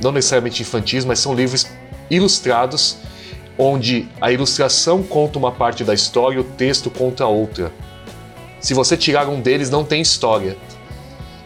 [0.00, 1.66] não necessariamente infantis, mas são livros
[2.10, 2.98] ilustrados,
[3.58, 7.72] onde a ilustração conta uma parte da história e o texto conta outra.
[8.60, 10.56] Se você tirar um deles, não tem história.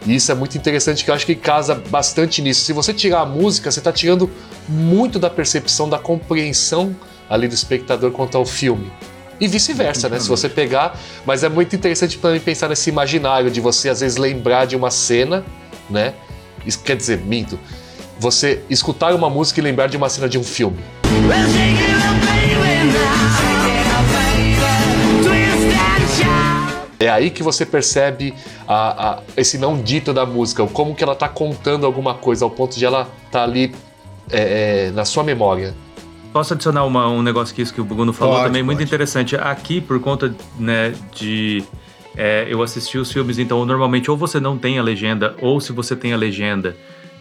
[0.07, 2.61] E isso é muito interessante, que eu acho que casa bastante nisso.
[2.61, 4.31] Se você tirar a música, você está tirando
[4.69, 6.95] muito da percepção, da compreensão
[7.29, 8.89] ali do espectador quanto ao filme.
[9.37, 10.17] E vice-versa, né?
[10.17, 10.97] Se você pegar.
[11.25, 14.77] Mas é muito interessante para mim pensar nesse imaginário de você, às vezes, lembrar de
[14.77, 15.43] uma cena,
[15.89, 16.13] né?
[16.65, 17.59] Isso quer dizer, minto.
[18.17, 20.79] Você escutar uma música e lembrar de uma cena de um filme.
[26.99, 28.33] É aí que você percebe
[28.67, 32.49] a, a- esse não dito da música, como que ela tá contando alguma coisa, ao
[32.49, 33.73] ponto de ela tá ali
[34.31, 35.75] é, é, na sua memória.
[36.33, 38.89] Posso adicionar uma- um negócio que isso que o Bruno falou Pode, também, muito pode.
[38.89, 39.35] interessante.
[39.35, 41.63] Aqui, por conta né, de
[42.15, 45.71] é, eu assistir os filmes, então normalmente ou você não tem a legenda, ou se
[45.71, 46.75] você tem a legenda,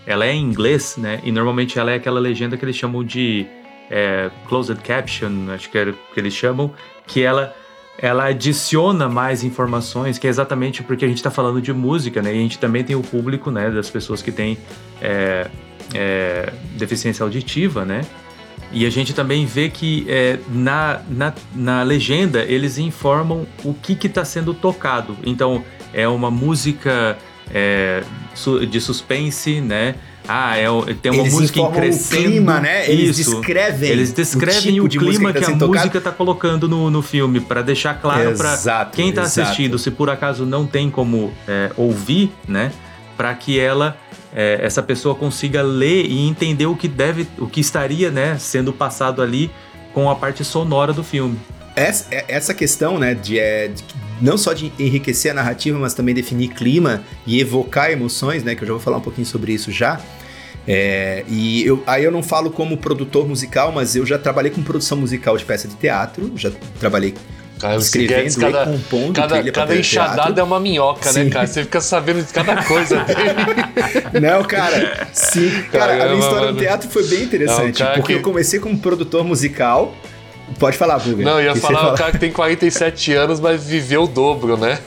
[0.07, 1.21] ela é em inglês, né?
[1.23, 3.47] E normalmente ela é aquela legenda que eles chamam de
[3.91, 6.73] é, closed caption, acho que é que eles chamam,
[7.07, 7.55] que ela
[7.99, 12.35] ela adiciona mais informações, que é exatamente porque a gente está falando de música, né?
[12.35, 14.59] E a gente também tem o público, né, das pessoas que têm
[15.01, 15.49] é,
[15.95, 18.03] é, deficiência auditiva, né?
[18.73, 24.07] E a gente também vê que é, na, na, na legenda eles informam o que
[24.07, 25.17] está sendo tocado.
[25.25, 27.17] Então é uma música
[27.51, 28.03] é,
[28.69, 29.95] de suspense, né?
[30.29, 32.23] Ah, é, o- tem uma Eles música em informam o crescendo.
[32.25, 32.91] clima, né?
[32.91, 33.31] Eles Isso.
[33.33, 35.67] descrevem Eles o descrevem tipo o, de música clima que que, a tocado.
[35.69, 39.41] música tá colocando no, no filme, para deixar claro para quem tá exato.
[39.43, 42.73] assistindo, se por acaso não tem como é, ouvir, né?
[43.17, 43.97] Para que ela
[44.35, 48.73] é, essa pessoa consiga ler e entender o que deve, o que estaria, né, sendo
[48.73, 49.51] passado ali
[49.95, 51.39] com a parte sonora do filme.
[51.77, 53.85] Essa, é- essa questão, né, de, é, de
[54.21, 58.63] não só de enriquecer a narrativa, mas também definir clima e evocar emoções, né, que
[58.63, 60.01] eu já vou falar um pouquinho sobre isso já.
[60.67, 64.63] É, e eu, aí eu não falo como produtor musical, mas eu já trabalhei com
[64.63, 67.15] produção musical de peça de teatro, já trabalhei
[67.61, 69.77] Cara, escrevendo cada, e compondo cada, cada de teatro.
[69.79, 71.31] enxadada é uma minhoca, né, Sim.
[71.31, 71.47] cara?
[71.47, 73.21] Você fica sabendo de cada coisa dele.
[74.21, 75.51] Não, cara, sim.
[75.71, 76.59] Cara, a Caramba, minha história no mano.
[76.59, 79.95] teatro foi bem interessante, Não, porque que- eu comecei como produtor musical.
[80.59, 81.25] Pode falar, Buga.
[81.25, 84.57] Não, eu ia falar fala- o cara que tem 47 anos, mas viveu o dobro,
[84.57, 84.79] né?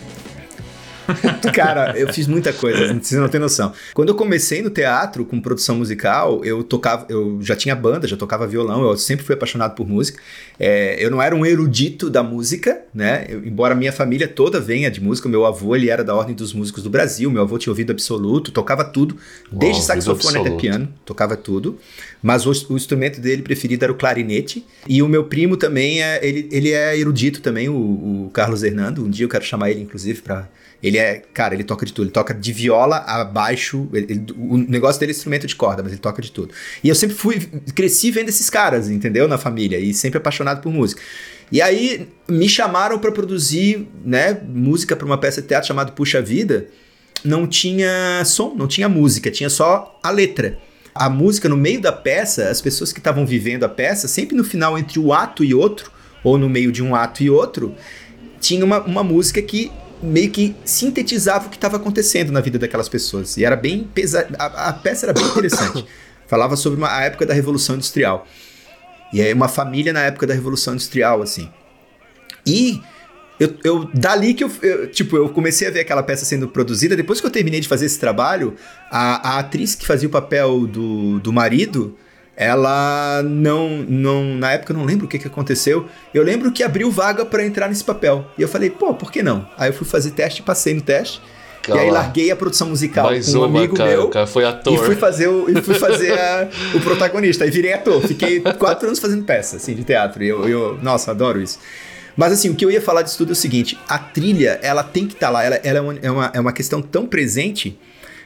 [1.54, 3.74] Cara, eu fiz muita coisa, você não tem noção.
[3.94, 8.16] Quando eu comecei no teatro com produção musical, eu tocava, eu já tinha banda, já
[8.18, 10.22] tocava violão, eu sempre fui apaixonado por música.
[10.60, 13.26] É, eu não era um erudito da música, né?
[13.30, 16.54] Eu- embora minha família toda venha de música, meu avô ele era da ordem dos
[16.54, 19.16] músicos do Brasil, meu avô tinha ouvido absoluto, tocava tudo,
[19.52, 21.78] desde ouvido saxofone até piano, tocava tudo.
[22.22, 24.66] Mas o, o instrumento dele preferido era o clarinete.
[24.88, 27.74] E o meu primo também é, ele, ele é erudito também, o,
[28.26, 29.06] o Carlos Hernando.
[29.06, 30.48] Um dia eu quero chamar ele, inclusive, pra.
[30.82, 32.06] Ele é, cara, ele toca de tudo.
[32.06, 33.90] Ele toca de viola a baixo.
[33.94, 36.54] ele- ele- o negócio dele é instrumento de corda, mas ele toca de tudo.
[36.84, 37.40] E eu sempre fui,
[37.76, 39.28] cresci vendo esses caras, entendeu?
[39.28, 39.78] Na família.
[39.80, 41.02] E sempre apaixonado por música.
[41.52, 46.22] E aí me chamaram pra produzir, né, música pra uma peça de teatro chamada Puxa
[46.22, 46.68] Vida.
[47.26, 50.58] Não tinha som, não tinha música, tinha só a letra.
[50.96, 54.44] A música no meio da peça, as pessoas que estavam vivendo a peça, sempre no
[54.44, 55.92] final entre o ato e outro,
[56.24, 57.76] ou no meio de um ato e outro,
[58.40, 62.90] tinha uma, uma música que meio que sintetizava o que estava acontecendo na vida daquelas
[62.90, 63.38] pessoas.
[63.38, 64.30] E era bem pesada.
[64.38, 65.86] A, peça era bem interessante.
[66.28, 68.28] Falava sobre uma, a época da Revolução Industrial.
[69.12, 71.50] E aí uma família na época da Revolução Industrial, assim.
[72.46, 72.82] E
[73.40, 76.96] eu, eu- dali que eu, eu, tipo, eu comecei a ver aquela peça sendo produzida.
[76.96, 78.56] Depois que eu terminei de fazer esse trabalho,
[78.92, 81.98] a, a atriz que fazia o papel do, do marido,
[82.40, 84.24] ela não, não.
[84.36, 85.86] Na época eu não lembro o que, que aconteceu.
[86.14, 88.26] Eu lembro que abriu vaga pra entrar nesse papel.
[88.38, 89.46] E eu falei, pô, por que não?
[89.58, 91.22] Aí eu fui fazer teste, passei no teste.
[91.68, 93.90] e aí larguei a produção musical Mais com um uma, amigo cara.
[93.90, 94.08] meu.
[94.08, 94.86] Cara foi E ator.
[94.86, 97.46] fui fazer, o, e fui fazer a- o protagonista.
[97.46, 98.02] E virei ator.
[98.08, 100.24] Fiquei quatro anos fazendo peça, assim, de teatro.
[100.24, 101.60] E eu, eu, nossa, adoro isso.
[102.16, 104.82] Mas assim, o que eu ia falar disso tudo é o seguinte: a trilha, ela
[104.84, 105.44] tem que estar lá.
[105.44, 107.78] Ela, ela é, uma, é, uma, é uma questão tão presente,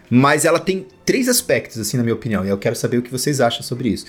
[0.09, 2.45] mas ela tem três aspectos, assim, na minha opinião.
[2.45, 4.05] E eu quero saber o que vocês acham sobre isso.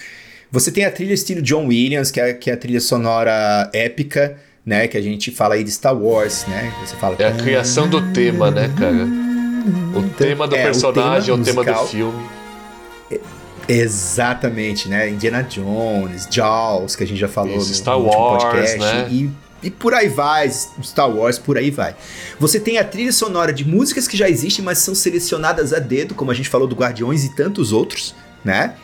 [0.50, 4.36] Você tem a trilha estilo John Williams, que é, que é a trilha sonora épica,
[4.64, 4.86] né?
[4.86, 6.72] Que a gente fala aí de Star Wars, né?
[6.84, 7.16] Você fala.
[7.18, 9.06] É a criação do tema, né, cara?
[9.96, 12.28] O tema do É, o personagem, tema o tema, do filme.
[13.66, 15.08] Exatamente, né?
[15.08, 19.08] Indiana Jones, Jaws, que a gente já falou Isso, no, Star no Wars, podcast, né?
[19.10, 19.30] e,
[19.64, 21.96] e por aí vai, Star Wars, por aí vai.
[22.38, 26.14] Você tem a trilha sonora de músicas que já existem, mas são selecionadas a dedo,
[26.14, 28.74] como a gente falou do Guardiões e tantos outros, né?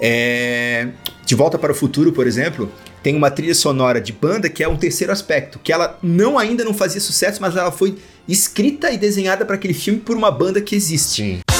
[0.00, 0.88] É,
[1.24, 2.70] De Volta para o Futuro, por exemplo,
[3.02, 6.64] tem uma trilha sonora de banda que é um terceiro aspecto, que ela não ainda
[6.64, 7.96] não fazia sucesso, mas ela foi
[8.28, 11.22] escrita e desenhada para aquele filme por uma banda que existe.
[11.22, 11.51] Sim.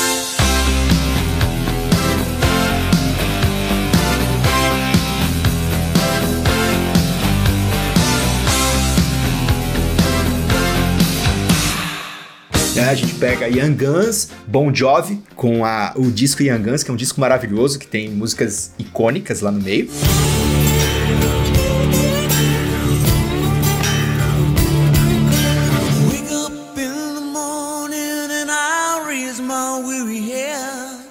[12.83, 12.91] Né?
[12.91, 16.95] A gente pega Young Guns, Bon Jovi, com a, o disco Young Guns, que é
[16.95, 19.89] um disco maravilhoso, que tem músicas icônicas lá no meio.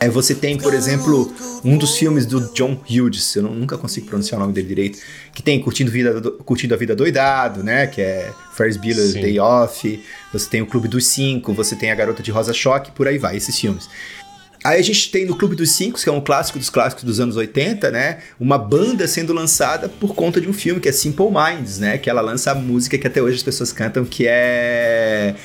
[0.02, 1.32] É, você tem, por exemplo,
[1.64, 4.98] um dos filmes do John Hughes, eu não- nunca consigo pronunciar o nome dele direito,
[5.32, 7.86] que tem Curtindo, Vida, Do- Curtindo a Vida Doidado, né?
[7.86, 9.14] Que é Ferris Bueller's.
[9.14, 12.92] Day Off, você tem o Clube dos Cinco, você tem A Garota de Rosa Choque,
[12.92, 13.88] por aí vai, esses filmes.
[14.64, 17.20] Aí a gente tem no Clube dos Cinco, que é um clássico dos clássicos dos
[17.20, 18.20] anos 80, né?
[18.40, 21.98] Uma banda sendo lançada por conta de um filme que é Simple Minds, né?
[22.00, 25.36] Que ela lança a música que até hoje as pessoas cantam, que é.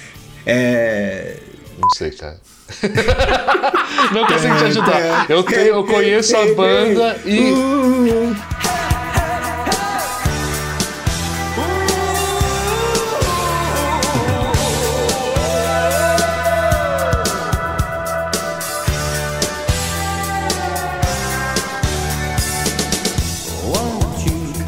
[0.47, 1.37] É.
[1.79, 2.39] Não sei, cara.
[4.13, 5.31] não consigo te ajudar.
[5.31, 7.55] Eu, tenho, eu conheço a banda e.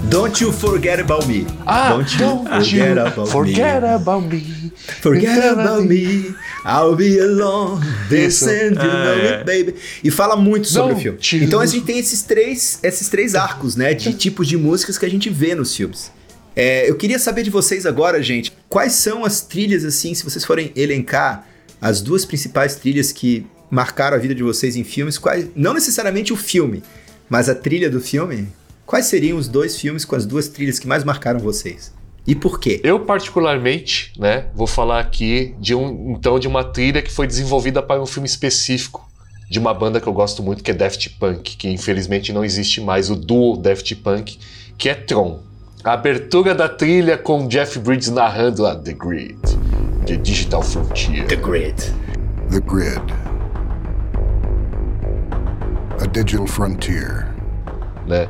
[0.08, 1.46] Don't you forget about me.
[1.66, 3.88] Ah, don't you forget about forget me.
[3.88, 4.40] about me.
[5.00, 6.34] Forget about me.
[6.64, 7.80] I'll be alone.
[8.10, 9.34] Listen, you Ah, know é.
[9.38, 9.74] it, baby.
[10.02, 11.46] E fala muito sobre Don't o filme.
[11.46, 13.94] Então a gente tem esses três, esses três arcos, né?
[13.94, 16.10] De tipos de músicas que a gente vê nos filmes.
[16.56, 20.44] É, eu queria saber de vocês agora, gente, quais são as trilhas, assim, se vocês
[20.44, 21.46] forem elencar
[21.80, 26.32] as duas principais trilhas que marcaram a vida de vocês em filmes, quais, não necessariamente
[26.32, 26.82] o filme,
[27.30, 28.48] mas a trilha do filme,
[28.84, 31.92] quais seriam os dois filmes com as duas trilhas que mais marcaram vocês?
[32.28, 32.78] E por quê?
[32.84, 37.82] Eu, particularmente, né, vou falar aqui de um, então, de uma trilha que foi desenvolvida
[37.82, 39.08] para um filme específico
[39.50, 42.82] de uma banda que eu gosto muito, que é Daft Punk, que infelizmente não existe
[42.82, 44.38] mais, o duo Daft Punk,
[44.76, 45.40] que é Tron.
[45.82, 49.38] A abertura da trilha com Jeff Bridges narrando a The Grid,
[50.04, 51.26] The Digital Frontier.
[51.28, 51.82] The Grid.
[52.50, 53.02] The Grid.
[55.98, 57.26] A digital frontier.
[58.06, 58.28] né?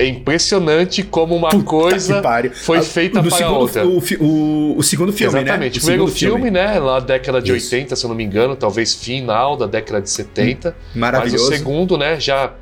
[0.00, 2.22] É impressionante como uma Puta coisa
[2.54, 3.86] foi Ah, feita para segundo, outra.
[3.86, 5.74] O, o- o segundo filme, Exatamente.
[5.74, 5.78] né?
[5.78, 6.78] O primeiro segundo filme, né?
[6.78, 7.74] Lá da década de Isso.
[7.74, 10.74] 80, se eu não me engano, talvez final da década de 70.
[10.94, 11.44] Mas Maravilhoso.
[11.44, 12.54] o segundo, né, já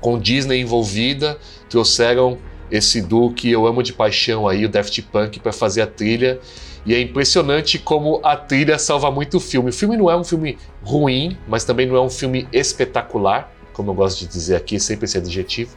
[0.00, 1.38] com Disney envolvida,
[1.70, 2.38] trouxeram
[2.70, 6.40] esse duo que eu amo de paixão aí, o Daft Punk, para fazer a trilha.
[6.84, 9.70] E é impressionante como a trilha salva muito o filme.
[9.70, 13.90] O filme não é um filme ruim, mas também não é um filme espetacular, como
[13.90, 15.72] eu gosto de dizer aqui, sempre esse adjetivo.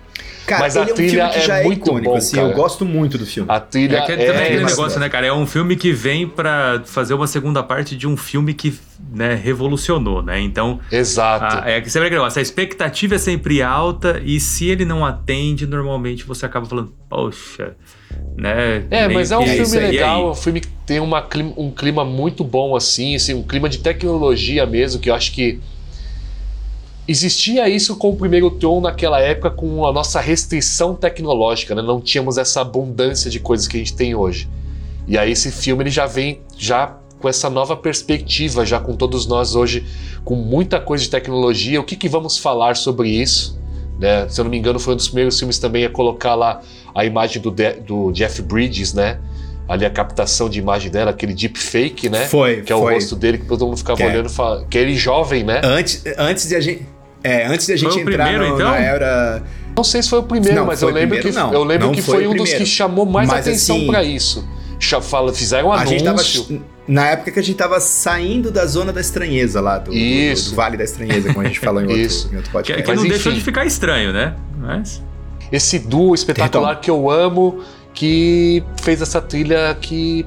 [0.46, 2.36] Cara, Mas a é um trilha filme que é já é muito icônico, bom, assim,
[2.38, 2.48] cara.
[2.48, 3.52] eu gosto muito do filme.
[3.52, 5.28] A trilha É, é, aquele, também aquele mas- negócio, né, cara?
[5.28, 8.74] É um filme que vem pra fazer uma segunda parte de um filme que
[9.14, 10.40] né, revolucionou, né?
[10.40, 11.58] Então, Exato.
[11.66, 15.06] a, é que sempre aquele negócio, a expectativa é sempre alta e se ele não
[15.06, 17.76] atende, normalmente você acaba falando, poxa,
[18.38, 18.86] né?
[18.90, 21.26] É, mas é um É filme legal, é um filme que tem uma
[21.58, 25.60] um clima muito bom, assim, assim, um clima de tecnologia mesmo, que eu acho que
[27.08, 31.82] existia isso com o primeiro Tron naquela época, com a nossa restrição tecnológica, né?
[31.82, 34.48] Não tínhamos essa abundância de coisas que a gente tem hoje.
[35.08, 39.26] E aí esse filme ele já vem já com essa nova perspectiva, já com todos
[39.26, 39.86] nós hoje,
[40.24, 41.80] com muita coisa de tecnologia.
[41.80, 43.58] O que, que vamos falar sobre isso?
[44.00, 44.28] Né?
[44.30, 46.62] Se eu não me engano, foi um dos primeiros filmes também a colocar lá
[46.94, 49.20] a imagem do, De- do Jeff Bridges, né?
[49.68, 52.26] Ali a captação de imagem dela, aquele deepfake, né?
[52.28, 52.94] Foi, Que é o foi.
[52.94, 54.08] rosto dele que todo mundo ficava Que é.
[54.08, 55.60] olhando, e fala- que ele jovem, né?
[55.64, 56.86] Antes, antes de a gente.
[57.28, 58.72] É, antes de a gente entrar primeiro, no- então?
[58.72, 59.44] na era.
[59.76, 61.54] Não sei se foi o primeiro, Não, mas eu lembro primeiro, que não.
[61.54, 64.48] eu lembro Não que foi um dos que chamou mais Mas, atenção assim, pra isso.
[64.80, 66.22] Já fala, fizeram um A gente tava.
[66.88, 70.52] Na época que a gente tava saindo da zona da estranheza lá, do, do- Isso.
[70.52, 72.30] do Vale da Estranheza, como a gente falou em outro, Isso.
[72.32, 72.84] em outro Que, podcast.
[72.84, 73.40] que Mas não deixou enfim.
[73.40, 74.36] de ficar estranho, né?
[74.58, 75.04] Mas.
[75.52, 76.82] Esse duo espetacular Então.
[76.82, 77.60] que eu amo,
[77.94, 80.26] que fez essa trilha que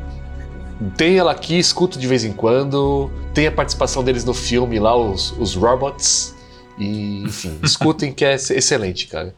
[0.97, 3.11] tem ela aqui, escuto de vez em quando.
[3.35, 6.35] Tem a participação deles no filme lá, os, os Robots.
[6.81, 9.35] E, enfim, escutem que é ex- excelente, cara.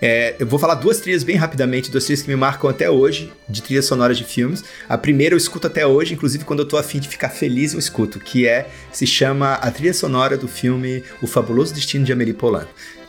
[0.00, 3.32] É, eu vou falar duas trilhas bem rapidamente, duas trilhas que me marcam até hoje,
[3.48, 4.62] de trilhas sonoras de filmes.
[4.88, 7.80] A primeira eu escuto até hoje, inclusive quando eu tô afim de ficar feliz eu
[7.80, 12.32] escuto, que é, se chama a trilha sonora do filme O Fabuloso Destino de Amélie
[12.32, 12.66] Poulain,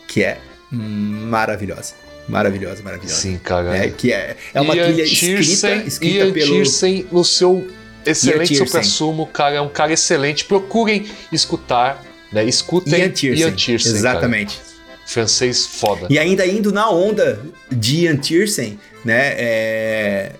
[0.07, 0.39] que é
[0.71, 1.93] maravilhosa.
[2.27, 3.15] Maravilhosa, maravilhosa.
[3.21, 3.75] Sim, cara.
[3.77, 6.51] É, que é, é uma Ian trilha Tiersen- escrita, escrita Ian pelo...
[6.53, 7.67] Tiersen no seu
[8.11, 10.45] excelente supra-sumo, cara, é um cara excelente.
[10.45, 12.43] Procurem escutar, né?
[12.45, 13.45] Escutem Ian Tiersen.
[13.47, 13.99] Ian Tiersen, cara.
[13.99, 14.59] Exatamente.
[15.05, 16.07] Francês foda.
[16.09, 17.41] E ainda indo na onda
[17.71, 19.33] de Ian Tiersen, né?
[19.37, 20.31] é,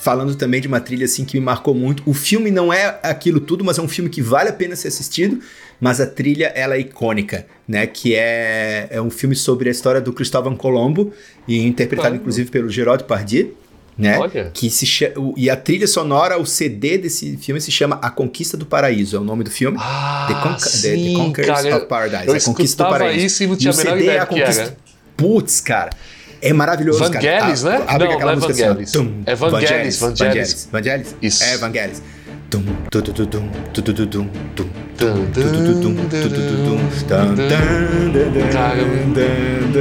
[0.00, 2.04] Falando também de uma trilha assim que me marcou muito.
[2.06, 4.88] O filme não é aquilo tudo, mas é um filme que vale a pena ser
[4.88, 5.40] assistido.
[5.80, 7.84] Mas a trilha ela é icônica, né?
[7.86, 11.12] Que é, é um filme sobre a história do Cristóvão Colombo
[11.48, 12.16] e interpretado Ah.
[12.16, 13.56] inclusive pelo Gerard Depardieu.
[13.98, 14.16] Né?
[14.18, 14.50] Olha.
[14.54, 18.10] Que se cha- o- e a trilha sonora, o CD desse filme se chama A
[18.10, 19.76] Conquista do Paraíso, é o nome do filme.
[19.80, 23.26] Ah, The, Conca- the- The sim, Conquest cara, of Paradise, A Conquista do Paraíso.
[23.26, 24.76] isso e não o tinha a menor CD é ideia a que conquista.
[25.16, 25.90] Putz, cara.
[26.40, 27.14] É maravilhoso, cara.
[27.40, 27.84] Vangelis, Ah, né?
[27.88, 28.88] Abre Não, aquela não é música Vangelis.
[28.90, 28.98] assim.
[29.04, 29.98] Tum, É Vangelis, Vangelis.
[30.00, 30.68] Vangelis.
[30.70, 31.16] Vangelis?
[31.20, 31.42] Isso.
[31.44, 32.02] É, Vangelis.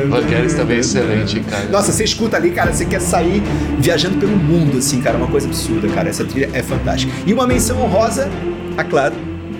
[0.09, 1.65] Vangelis também é excelente, cara.
[1.69, 3.41] Nossa, você escuta ali, cara, você quer sair
[3.79, 6.09] viajando pelo mundo, assim, cara, uma coisa absurda, cara.
[6.09, 7.11] Essa trilha é fantástica.
[7.25, 8.29] E uma menção honrosa,
[8.77, 9.15] a claro,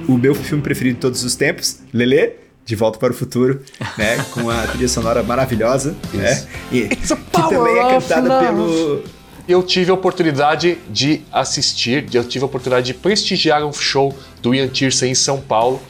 [0.07, 2.33] o meu filme preferido de todos os tempos, Lelê,
[2.65, 3.61] De Volta para o Futuro,
[3.97, 4.17] né?
[4.31, 6.43] Com a trilha sonora maravilhosa, né?
[6.71, 9.03] E, que também é cantada pelo.
[9.47, 14.53] Eu tive a oportunidade de assistir, eu tive a oportunidade de prestigiar um show do
[14.53, 15.81] Ian Tiersen em São Paulo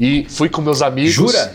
[0.00, 1.12] e fui com meus amigos.
[1.12, 1.54] Jura?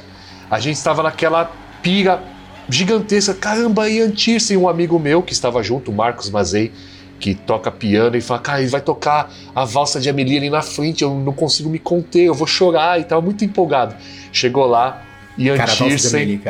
[0.52, 2.24] A gente estava naquela pira
[2.70, 3.34] gigantesca.
[3.34, 6.72] Caramba, Ian Tiersen, um amigo meu que estava junto, o Marcos Mazei,
[7.20, 10.62] que toca piano e fala, cara, ele vai tocar a valsa de Amelie ali na
[10.62, 13.96] frente, eu não consigo me conter, eu vou chorar e tava muito empolgado.
[14.32, 15.04] Chegou lá,
[15.38, 16.42] Ian Cara, Tiersen Amelie,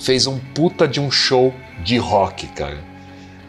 [0.00, 2.93] fez um puta de um show de rock, cara.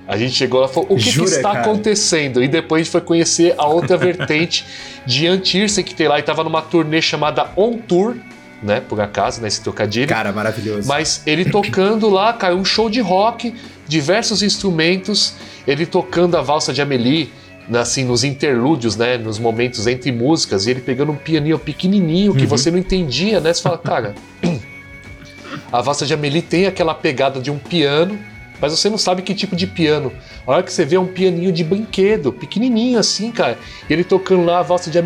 [0.08, 1.62] A gente chegou lá e falou: o que, que Jura, está cara?
[1.62, 2.44] acontecendo?
[2.44, 4.63] E depois a gente foi conhecer a outra vertente
[5.06, 8.15] de Ian Tiersen, que tem lá e tava numa turnê chamada On Tour,
[8.62, 8.82] né?
[8.82, 9.48] Por acaso, né?
[9.48, 10.08] Esse trocadilho.
[10.08, 10.88] Cara, maravilhoso.
[10.88, 13.54] Mas ele tocando lá, cara, um show de rock,
[13.88, 15.34] diversos instrumentos,
[15.68, 17.32] ele tocando a valsa de Amelie,
[17.68, 22.32] na- assim, nos interlúdios, né, nos momentos entre músicas, e ele pegando um pianinho pequenininho
[22.32, 22.38] Uhum.
[22.38, 23.52] que você não entendia, né?
[23.52, 24.13] Você fala, cara,
[25.72, 28.20] a valsa de Amelie tem aquela pegada de um piano,
[28.60, 30.12] mas você não sabe que tipo de piano.
[30.46, 33.58] A hora que você vê é um pianinho de brinquedo, pequenininho assim, cara,
[33.89, 35.00] e ele tocando lá a valsa de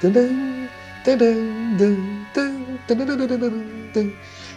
[0.00, 0.28] tadã.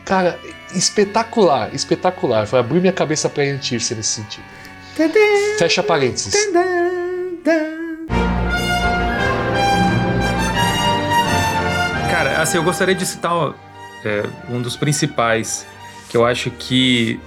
[0.06, 0.40] Cara,
[0.74, 2.48] espetacular, espetacular.
[2.48, 4.44] Foi abrir minha cabeça pra Ian Tiersen nesse sentido.
[5.58, 6.34] Fecha parênteses.
[12.10, 13.54] Cara, assim, eu gostaria de citar
[14.04, 15.66] é, um dos principais,
[16.10, 17.20] que eu acho que,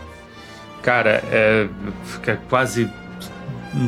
[0.85, 1.67] cara, é,
[2.05, 2.89] fica quase,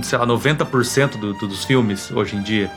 [0.03, 2.71] sei lá, 90% do, do- dos filmes hoje em dia.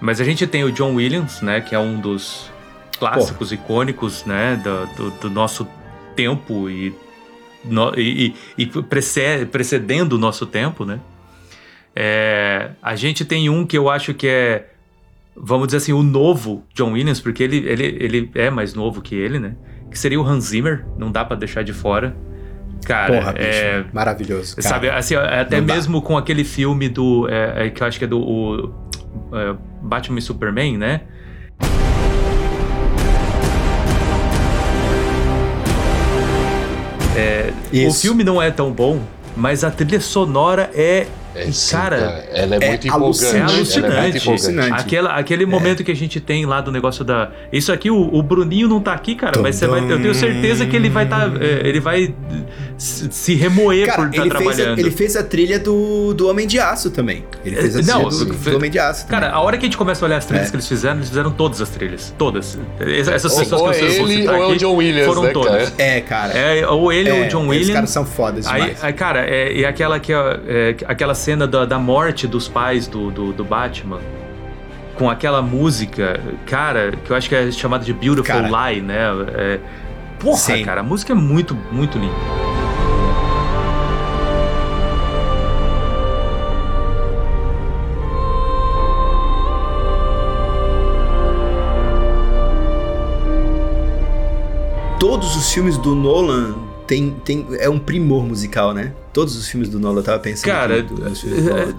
[0.00, 2.50] Mas a gente tem o John Williams, né, que é um dos
[2.98, 4.60] clássicos icônicos, né,
[4.96, 5.68] do, do- nosso
[6.16, 6.94] tempo e,
[7.64, 10.98] no- e, e- e prece- precedendo o nosso tempo, né.
[11.94, 14.68] É, a gente tem um que eu acho que é
[15.36, 19.14] vamos dizer assim, o novo John Williams, porque ele, ele, ele é mais novo que
[19.14, 19.54] ele, né?
[19.90, 22.14] Que seria o Hans Zimmer, não dá pra deixar de fora.
[22.84, 23.44] Cara, Porra, bicho.
[23.46, 24.56] é, Maravilhoso.
[24.56, 24.68] Cara.
[24.68, 25.74] sabe, assim, até não dá.
[25.74, 28.74] mesmo com aquele filme do, é, é, que eu acho que é do o,
[29.32, 31.02] é, Batman e Superman, né?
[37.72, 38.02] O Isso.
[38.02, 39.00] filme não é tão bom,
[39.34, 43.36] mas a trilha sonora é, É, cara, ela é, é muito empolgante.
[43.36, 44.18] alucinante, ela é muito alucinante.
[44.18, 44.28] empolgante.
[44.28, 44.80] Alucinante.
[44.82, 47.30] Aquela, aquele momento que a gente tem lá do negócio da.
[47.52, 50.66] Isso aqui, o, o Bruninho não tá aqui, cara, mas você vai, eu tenho certeza
[50.66, 52.14] que ele vai tá, é, ele vai
[52.78, 54.78] se remoer Cara, por estar ele, fez a, trabalhando.
[54.78, 57.24] ele fez a trilha do, do Homem de Aço também.
[57.44, 59.06] Ele fez a trilha Não, do, do Homem de Aço.
[59.06, 59.38] Cara, também.
[59.38, 60.50] a hora que a gente começa a olhar as trilhas É.
[60.50, 62.14] que eles fizeram, eles fizeram todas as trilhas.
[62.18, 62.58] Todas.
[62.80, 64.74] Essas Ou- pessoas ou que eu é vou ele citar ou é o aqui John
[64.74, 65.70] Williams, foram né, todas.
[65.70, 65.72] cara?
[65.78, 66.32] É, cara.
[66.32, 67.70] É, ou ele ou o John Esses Williams.
[67.74, 68.84] caras são fodas Aí, demais.
[68.84, 72.88] aí, cara, é, e aquela, que, é, é, aquela cena da, da morte dos pais
[72.88, 74.00] do, do, do Batman,
[74.96, 78.70] com aquela música, cara, que eu acho que é chamada de Beautiful Cara.
[78.72, 78.98] Lie, né?
[79.32, 79.60] É,
[80.18, 80.64] porra, Sim.
[80.64, 82.12] cara, a música é muito, muito linda.
[94.98, 98.92] Todos os filmes do Nolan tem, tem, é um primor musical, né?
[99.14, 100.44] Todos os filmes do Nolan, eu tava pensando.
[100.50, 101.74] Cara, do- do Nolan.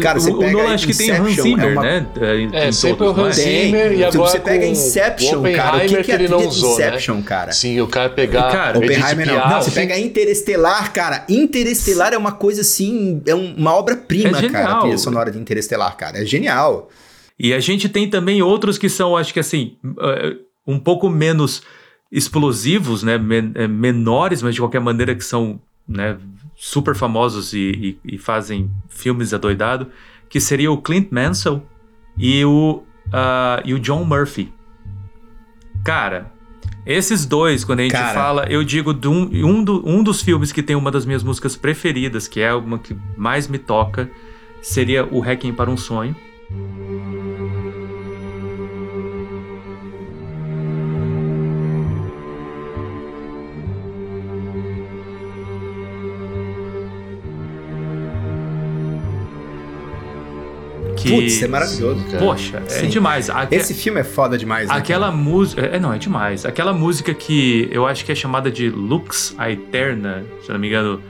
[0.00, 1.82] Cara, o, você o pega Nolan acho que tem o Hans Inception, Zimmer, é uma-
[1.82, 2.06] né?
[2.52, 3.42] É, em sempre todos, o Hans é?
[3.42, 3.64] Tem.
[3.66, 6.36] Zimmer e Se agora você pega Inception, o cara, o que, que é a trilha
[6.36, 6.86] usou, né?
[6.88, 7.52] Inception, cara?
[7.52, 9.48] Sim, o cara pegar Cara, Oppenheimer não.
[9.50, 11.24] Não, você pega Interestelar, cara.
[11.28, 14.72] Interestelar é uma coisa assim, é um- uma obra-prima, É cara.
[14.74, 16.22] A trilha sonora de Interestelar, cara.
[16.22, 16.88] É genial.
[17.38, 19.76] E a gente tem também outros que são, acho que assim,
[20.66, 21.62] um pouco menos
[22.12, 23.16] explosivos, né?
[23.16, 25.58] men- eh, menores, mas de qualquer maneira que são
[25.88, 26.18] né,
[26.54, 29.88] super famosos e, e- e fazem filmes adoidado,
[30.28, 31.62] que seria o Clint Mansell
[32.18, 32.82] e o,
[33.12, 34.52] ah, e o John Murphy.
[35.84, 36.30] Cara,
[36.86, 38.14] esses dois, quando a gente Cara.
[38.14, 41.22] fala, eu digo de um, um, do- um dos filmes que tem uma das minhas
[41.22, 44.10] músicas preferidas, que é uma que mais me toca,
[44.60, 46.14] seria o Requiem para um Sonho.
[61.02, 61.10] Que.
[61.10, 62.04] Putz, é maravilhoso.
[62.04, 62.18] cara.
[62.18, 62.88] Poxa, é Sim.
[62.88, 63.28] demais.
[63.30, 64.74] Aque- Esse filme é foda demais, né?
[64.74, 65.62] Aquela música.
[65.62, 66.44] É, não, é demais.
[66.46, 70.60] Aquela música que eu acho que é chamada de Lux a Eterna, se eu não
[70.60, 71.00] me engano,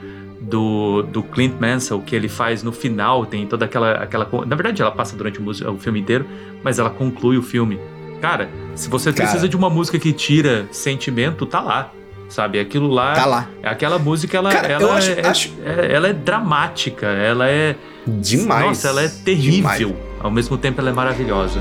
[0.41, 3.91] do, do Clint Mansell, que ele faz no final, tem toda aquela.
[3.93, 6.25] aquela na verdade, ela passa durante o, o filme inteiro,
[6.63, 7.79] mas ela conclui o filme.
[8.21, 9.23] Cara, se você Cara.
[9.27, 11.91] precisa de uma música que tira sentimento, tá lá.
[12.33, 12.59] Sabe?
[12.59, 13.13] Aquilo lá.
[13.13, 13.47] Tá lá.
[13.61, 17.75] Aquela música, ela, Cara, ela, acho- é, acho- é- ela é dramática, ela é.
[18.07, 18.65] Demais.
[18.65, 19.89] Nossa, ela é terrível.
[19.89, 19.95] Demais.
[20.19, 21.59] Ao mesmo tempo, ela é maravilhosa.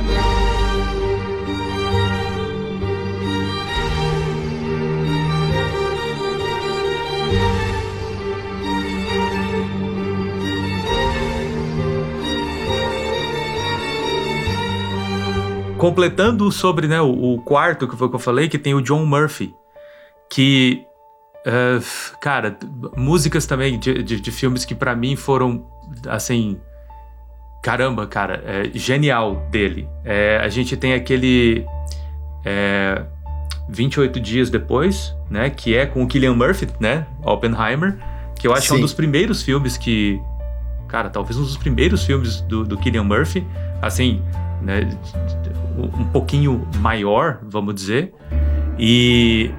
[15.79, 19.05] Completando sobre né, o, o quarto, que foi que eu falei, que tem o John
[19.05, 19.53] Murphy,
[20.33, 20.87] que,
[21.45, 21.79] é,
[22.19, 22.57] cara,
[22.97, 25.67] músicas também de, de, de filmes que pra mim foram,
[26.09, 26.59] assim,
[27.63, 29.87] caramba, cara, é, genial dele.
[30.03, 31.67] É, a gente tem aquele
[32.47, 33.05] é,
[33.69, 37.99] 28 Dias Depois, né, que é com o Killian Murphy, né, Oppenheimer,
[38.35, 40.19] que eu acho que é um dos primeiros filmes que,
[40.89, 43.47] cara, talvez um dos primeiros filmes do, do Killian Murphy,
[43.83, 44.23] assim,
[44.63, 44.99] né,
[45.77, 48.15] um pouquinho maior, vamos dizer,
[48.79, 49.51] e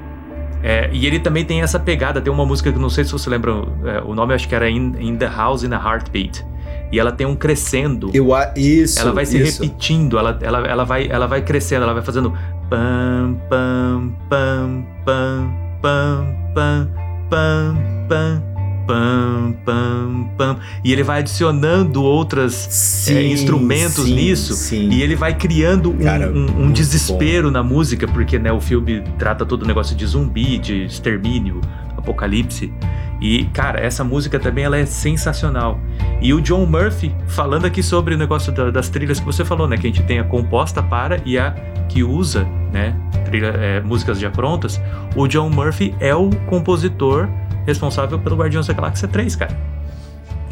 [0.64, 3.30] é, e ele também tem essa pegada, tem uma música que não sei se você
[3.30, 3.52] lembra,
[3.84, 6.46] é, o nome acho que era In, In the House in a Heartbeat.
[6.90, 8.12] E ela tem um crescendo.
[8.14, 9.00] Eu, isso.
[9.00, 9.62] ela vai se isso.
[9.62, 12.32] repetindo, ela, ela, ela, vai, ela vai crescendo, ela vai fazendo
[12.70, 16.88] pam, pam, pam, pam, pam,
[17.30, 18.53] pam, pam,
[18.88, 20.58] pam, pam, pam.
[20.84, 24.90] E ele vai adicionando outras Sim, é, instrumentos sim, nisso Sim.
[24.90, 29.04] e ele vai criando um, Cara, um- um desespero na música, porque né, o filme
[29.18, 31.62] trata todo o negócio de zumbi, de extermínio,
[31.98, 32.74] apocalipse.
[33.22, 35.80] E, cara, essa música também ela é sensacional.
[36.22, 39.66] E o John Murphy, falando aqui sobre o negócio da- das trilhas que você falou,
[39.68, 39.78] né?
[39.78, 41.56] Que a gente tem a composta para e a
[41.88, 42.94] que usa, né?
[43.24, 44.82] Trilha, é, músicas já prontas.
[45.16, 47.30] O John Murphy é o compositor
[47.66, 49.74] responsável pelo Guardiões da Galáxia 3, cara.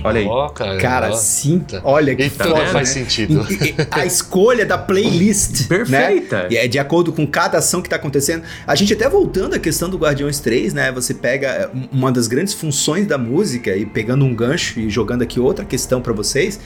[0.03, 0.25] Olha aí.
[0.25, 0.77] Ó, cara.
[0.79, 1.13] Cara, ó.
[1.13, 1.63] sim.
[1.83, 3.01] Olha que E Tá tudo foda, faz né?
[3.03, 3.45] sentido.
[3.91, 6.43] A escolha da playlist, Perfeita.
[6.43, 6.47] né?
[6.49, 8.43] E é de acordo com cada ação que tá acontecendo.
[8.65, 10.91] A gente até voltando à questão do Guardiões 3, né?
[10.91, 15.21] Você pega é, uma das grandes funções da música e pegando um gancho e jogando
[15.21, 16.59] aqui outra questão pra vocês,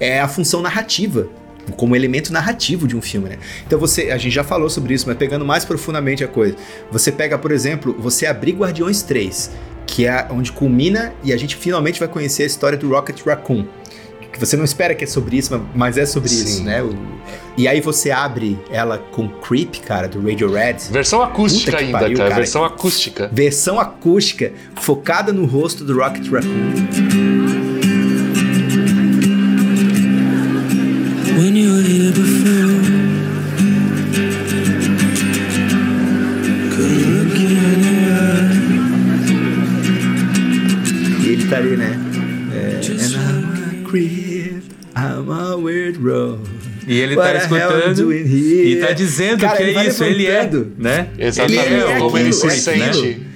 [0.00, 1.28] é a função narrativa.
[1.76, 3.38] Como elemento narrativo de um filme, né?
[3.64, 6.56] Então você, a gente já falou sobre isso, mas pegando mais profundamente a coisa.
[6.90, 9.50] Você pega, por exemplo, você abrir Guardiões 3,
[9.90, 13.66] que é onde culmina e a gente finalmente vai conhecer a história do Rocket Raccoon
[14.32, 16.44] que você não espera que é sobre isso, mas é sobre Sim.
[16.44, 16.80] isso, né?
[16.80, 16.94] O-
[17.58, 20.84] e aí você abre ela com Creep, cara, do Radiohead.
[20.92, 22.36] Versão acústica ainda, pariu, cara.
[22.36, 23.28] Versão acústica.
[23.32, 27.29] Versão acústica, focada no rosto do Rocket Raccoon.
[43.90, 44.62] Creep,
[44.96, 46.48] I'm a weird road.
[46.86, 49.86] E ele What tá the hell I'm escutando e tá dizendo Cara, que ele é
[49.86, 51.08] isso, ele é, né?
[51.18, 51.66] Exatamente.
[51.66, 53.04] Ele é como ele se aquilo, é aquilo.
[53.04, 53.26] sente.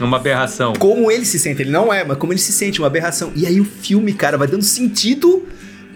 [0.00, 0.72] Uma aberração.
[0.74, 3.32] Como ele se sente, ele não é, mas como ele se sente, uma aberração.
[3.34, 5.46] E aí o filme, cara, vai dando sentido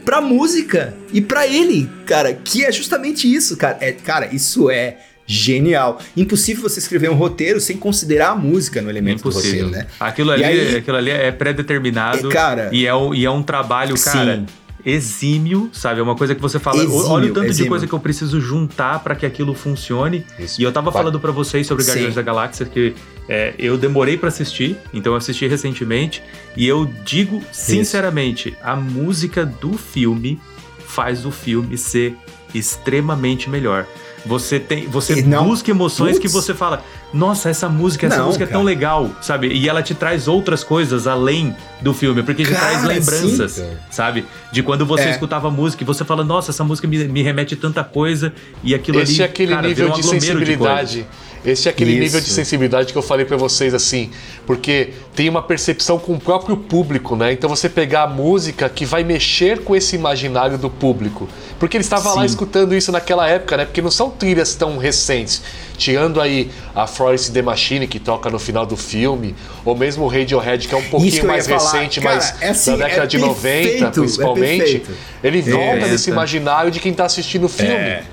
[0.04, 3.76] pra música e pra ele, cara, que é justamente isso, cara.
[3.80, 4.96] É, cara, isso é
[5.32, 6.00] genial.
[6.16, 9.66] Impossível você escrever um roteiro sem considerar a música no elemento do Impossível.
[9.66, 9.92] roteiro, né?
[10.00, 13.40] Aquilo ali, aí- aquilo ali é pré-determinado É, cara- e, é um, e é um
[13.42, 14.10] trabalho, Sim.
[14.10, 14.44] cara,
[14.84, 16.00] exímio, sabe?
[16.00, 17.68] É uma coisa que você fala, Exímio, olha o tanto de exímio.
[17.68, 20.24] coisa que eu preciso juntar pra que aquilo funcione.
[20.38, 20.60] Isso.
[20.60, 21.00] E eu tava Vai.
[21.00, 21.90] falando pra vocês sobre Sim.
[21.92, 22.94] Guardiões da Galáxia que
[23.28, 26.22] é, eu demorei pra assistir, então eu assisti recentemente
[26.56, 30.40] e eu digo sinceramente, a música do filme
[30.86, 32.16] faz o filme ser
[32.52, 33.86] extremamente melhor.
[34.26, 36.20] Você tem, você não- busca emoções Putz.
[36.20, 38.64] que você fala, nossa, essa música, essa Não, música é tão cara.
[38.64, 39.48] legal, sabe?
[39.48, 43.62] E ela te traz outras coisas além do filme, porque te Cara, traz lembranças, sim,
[43.62, 43.80] cara.
[43.90, 44.24] sabe?
[44.52, 45.10] De quando você É.
[45.10, 48.74] escutava a música e você fala, nossa, essa música me, me remete tanta coisa e
[48.74, 51.06] aquilo Esse ali, é aquele cara, nível virou um de sensibilidade.
[51.44, 52.00] Esse é aquele Isso.
[52.00, 54.10] nível de sensibilidade que eu falei pra vocês assim,
[54.46, 57.32] porque tem uma percepção com o próprio público, né?
[57.32, 61.26] Então você pegar a música que vai mexer com esse imaginário do público,
[61.58, 63.64] porque ele estava lá escutando isso naquela época, né?
[63.64, 65.40] Porque não são trilhas tão recentes.
[65.78, 69.34] Tirando aí a Florence The Machine que toca no final do filme,
[69.64, 72.84] ou mesmo o Radiohead que é um pouquinho mais recente, Cara, mas é assim, da
[72.84, 74.90] década é de perfeito, 90, é principalmente, perfeito.
[75.24, 76.10] ele volta É, nesse essa.
[76.10, 77.72] imaginário de quem está assistindo o filme.
[77.72, 78.04] É.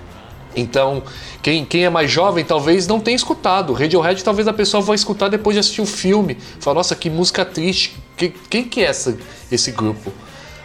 [0.56, 1.04] Então,
[1.42, 3.74] quem, quem é mais jovem talvez não tenha escutado.
[3.74, 6.38] Radiohead talvez a pessoa vá escutar depois de assistir o filme.
[6.60, 7.96] Fala, nossa, que música triste.
[8.18, 9.18] Que- quem que é essa,
[9.52, 10.12] esse grupo?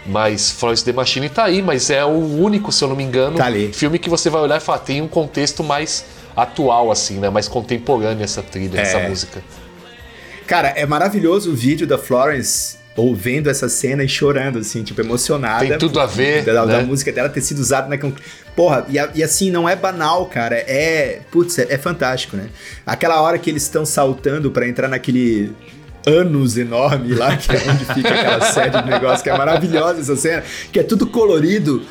[0.04, 3.36] Mas Florence The Machine tá aí, mas é o único, se eu não me engano,
[3.36, 6.04] Tá filme que você vai olhar e falar, tem um contexto mais
[6.34, 7.30] atual, assim, né?
[7.30, 9.08] Mais contemporâneo essa trilha, essa É.
[9.08, 9.44] música.
[10.46, 15.66] Cara, é maravilhoso o vídeo da Florence ouvindo essa cena e chorando, assim, tipo, emocionada.
[15.66, 16.82] Tem tudo a ver, Da, da né?
[16.82, 18.14] música dela ter sido usada naquele.
[18.54, 20.56] Porra, e, e assim, não é banal, cara.
[20.56, 21.20] É.
[21.30, 22.48] Putz, é, é fantástico, né?
[22.86, 25.52] Aquela hora que eles estão saltando pra entrar naquele.
[26.04, 30.16] Anos enorme lá, que é onde fica aquela sede do negócio, que é maravilhosa essa
[30.16, 31.82] cena, que é tudo colorido.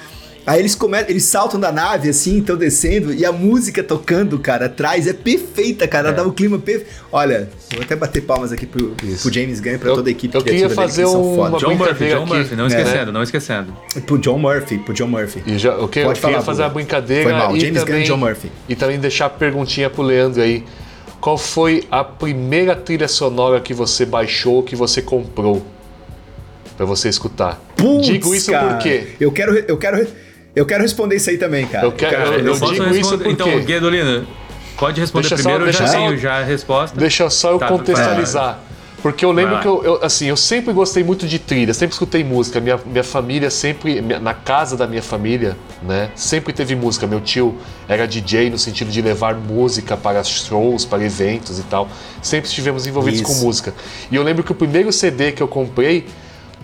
[0.46, 4.66] Aí eles começam, eles saltam da nave assim, estão descendo, e a música tocando, cara,
[4.66, 6.89] atrás é perfeita, cara, dá um clima perfeito.
[7.12, 8.89] Olha, vou até bater palmas aqui pro,
[9.22, 11.34] pro James Gunn e pra Eu- toda a equipe eu queria dele, fazer que são
[11.36, 11.58] uma foda.
[11.60, 12.34] John Murphy, John aqui.
[12.34, 12.68] Murphy, não É.
[12.68, 13.74] esquecendo, não esquecendo.
[14.08, 15.44] Pro John Murphy, pro John Murphy.
[15.46, 16.68] E já, eu, que- eu Pode queria falar, fazer Buga.
[16.70, 18.52] uma brincadeira Foi mal, e, James Gunn também, e John Murphy.
[18.68, 20.64] e também deixar a perguntinha pro Leandro aí.
[21.20, 25.64] Qual foi a primeira trilha sonora que você baixou, que você comprou?
[26.76, 27.62] Pra você escutar.
[27.76, 29.10] Putz, Digo isso cara, por quê?
[29.20, 30.08] Eu quero, eu quero,
[30.56, 31.86] eu quero responder isso aí também, cara.
[31.88, 33.24] Eu quero- eu eu posso digo isso responder.
[33.24, 33.60] por Então, quê?
[33.60, 34.28] Guedolino,
[34.78, 36.99] pode responder Deixa só- primeiro, eu deixa já só- tenho já a resposta.
[36.99, 38.60] Deixa só eu Tá, contextualizar.
[39.02, 42.24] Porque eu lembro que eu, eu, assim, eu sempre gostei muito de trilha, sempre escutei
[42.24, 42.60] música.
[42.60, 47.08] Minha, minha família sempre, minha- na casa da minha família, né, sempre teve música.
[47.08, 47.58] Meu tio
[47.89, 51.89] era DJ no sentido de levar música para shows, para eventos e tal.
[52.22, 53.28] Sempre estivemos envolvidos Isso.
[53.39, 53.74] com música.
[54.12, 56.06] E eu lembro que o primeiro CD que eu comprei,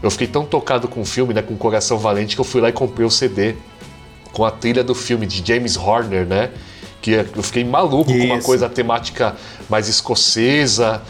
[0.03, 2.61] eu fiquei tão tocado com o filme, né, com o Coração Valente, que eu fui
[2.61, 3.55] lá e comprei o CD
[4.37, 6.51] com a trilha do filme de James Horner, né?
[7.01, 8.45] Que eu fiquei maluco com uma Isso.
[8.45, 9.35] coisa temática
[9.67, 11.01] mais escocesa.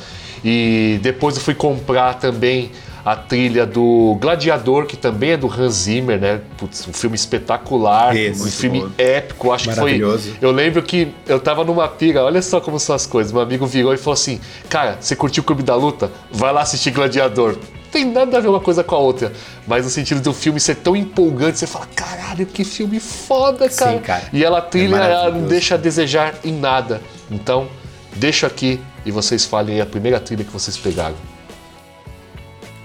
[0.45, 2.71] E depois eu fui comprar também
[3.03, 6.39] a trilha do Gladiador, que também é do Hans Zimmer, né?
[6.57, 8.47] Putz, um filme espetacular, Isso.
[8.47, 8.91] um filme bom.
[8.97, 9.99] épico, acho que foi.
[10.41, 13.33] Eu lembro que eu tava numa pira, olha só como são as coisas.
[13.33, 16.09] Meu amigo virou e falou assim: Cara, você curtiu o Clube da Luta?
[16.31, 17.57] Vai lá assistir Gladiador.
[17.97, 19.33] Tem nada a ver uma coisa com a outra,
[19.65, 23.91] mas no sentido do filme ser tão empolgante, você fala: Caralho, que filme foda, cara.
[23.93, 24.29] Sim, cara.
[24.31, 27.01] E ela, a trilha, É ela não deixa a desejar em nada.
[27.31, 27.67] Então,
[28.15, 31.15] deixo aqui e vocês falem a primeira trilha que vocês pegaram.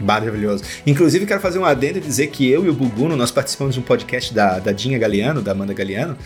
[0.00, 0.64] Maravilhoso.
[0.86, 3.80] Inclusive, quero fazer um adendo e dizer que eu e o Buguno, nós participamos de
[3.80, 6.16] um podcast da, da Dinha Galeano, da Amanda Galeano,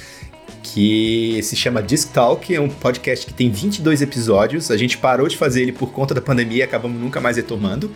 [0.62, 4.70] que se chama Disc Talk, é um podcast que tem 22 episódios.
[4.70, 7.91] A gente parou de fazer ele por conta da pandemia, acabamos nunca mais retomando.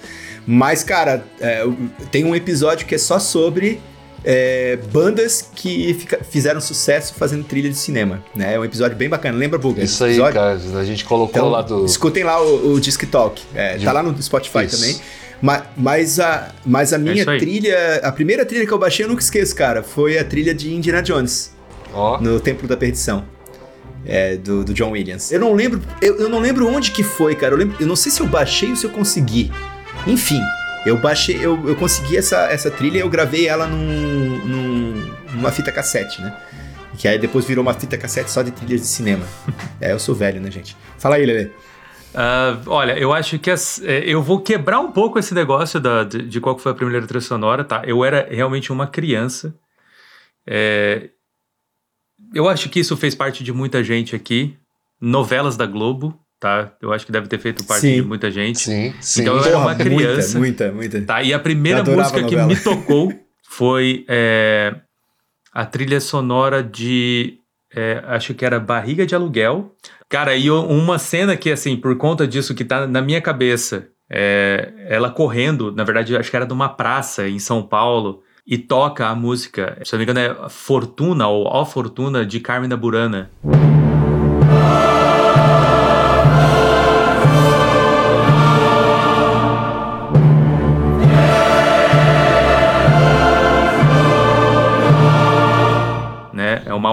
[0.53, 1.65] Mas, cara, é,
[2.11, 3.81] tem um episódio que é só sobre
[4.25, 8.23] é, bandas que fica- fizeram sucesso fazendo trilha de cinema.
[8.35, 8.55] Né?
[8.55, 9.39] É um episódio bem bacana.
[9.39, 9.83] Lembra, Buga?
[9.83, 10.35] Isso aí, episódio?
[10.35, 10.59] cara.
[10.81, 11.85] A gente colocou Então, lá do.
[11.87, 13.41] escutem lá o, o Disc Talk.
[13.55, 14.77] É, De- Tá lá no Spotify Isso.
[14.77, 15.01] também.
[15.41, 17.39] Ma- Mas a, mas a minha isso aí.
[17.39, 20.75] trilha, a primeira trilha que eu baixei, eu nunca esqueço, cara, foi a trilha de
[20.75, 21.53] Indiana Jones,
[21.95, 22.21] Ó.
[22.21, 23.25] no Templo da Perdição.
[24.05, 25.31] É, do, do John Williams.
[25.31, 27.55] Eu não lembro, eu, eu não lembro onde que foi, cara.
[27.55, 29.53] Eu, lembro- eu não sei se eu baixei ou se eu consegui.
[30.07, 30.41] Enfim,
[30.87, 35.53] eu baixei, eu, eu consegui essa, essa trilha e eu gravei ela num, num- numa
[35.53, 36.35] fita cassete, né?
[36.99, 39.25] Que aí depois virou uma fita cassete só de trilhas de cinema.
[39.81, 40.77] é, eu sou velho, né, gente?
[40.99, 41.53] Fala aí, Lele.
[42.15, 46.03] Ah, olha, eu acho que as- é, eu vou quebrar um pouco esse negócio da-
[46.05, 47.83] de, de qual que foi a primeira trilha sonora, tá?
[47.87, 49.55] Eu era realmente uma criança.
[50.47, 51.11] É,
[52.35, 54.57] eu acho que isso fez parte de muita gente aqui.
[55.01, 56.73] Novelas da Globo, tá?
[56.81, 57.97] Eu acho que deve ter feito parte Sim.
[57.97, 58.59] de muita gente.
[58.59, 59.23] Sim, sim.
[59.23, 60.39] Então eu era uma criança.
[60.39, 61.07] Muita, muita, muita.
[61.07, 63.13] Tá, e a primeira música que me tocou
[63.47, 64.75] foi é,
[65.53, 67.39] a trilha sonora de.
[67.75, 69.77] é, acho que era Barriga de Aluguel.
[70.09, 74.73] Cara, e uma cena que, assim, por conta disso que tá na minha cabeça, é,
[74.89, 79.15] ela correndo, na verdade, acho que era numa praça em São Paulo, e toca a
[79.15, 83.31] música, se eu não me engano, é Fortuna ou Ó Fortuna de Carmen da Burana.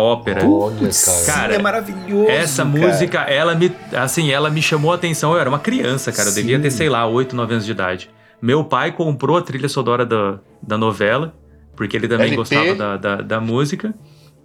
[0.08, 0.48] Ópera.
[0.48, 1.26] Olha, cara.
[1.26, 2.30] Cara, é maravilhoso.
[2.30, 2.78] Essa cara.
[2.78, 5.34] música, ela me, assim, ela me chamou a atenção.
[5.34, 6.30] Eu era uma criança, cara.
[6.30, 6.42] Eu Sim.
[6.42, 8.10] devia ter, sei lá, 8, 9 anos de idade.
[8.42, 11.34] Meu pai comprou a trilha sonora da, da novela,
[11.76, 12.38] porque ele também LP.
[12.38, 13.94] gostava da, da, da música.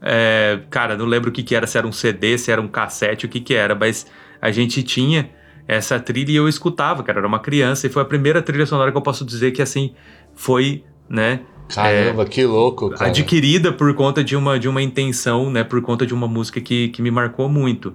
[0.01, 2.69] É, cara, não lembro o que, que era, se era um CD, se era um
[2.69, 4.07] cassete, o que, que era, mas
[4.41, 5.31] a gente tinha
[5.69, 7.19] essa trilha e eu escutava, cara.
[7.19, 9.63] Eu era uma criança e foi a primeira trilha sonora que eu posso dizer que,
[9.63, 9.95] assim,
[10.35, 13.07] foi, né, Caramba, que louco, cara.
[13.11, 15.65] adquirida por conta de uma, de uma intenção, né?
[15.65, 17.95] Por conta de uma música que, que me marcou muito.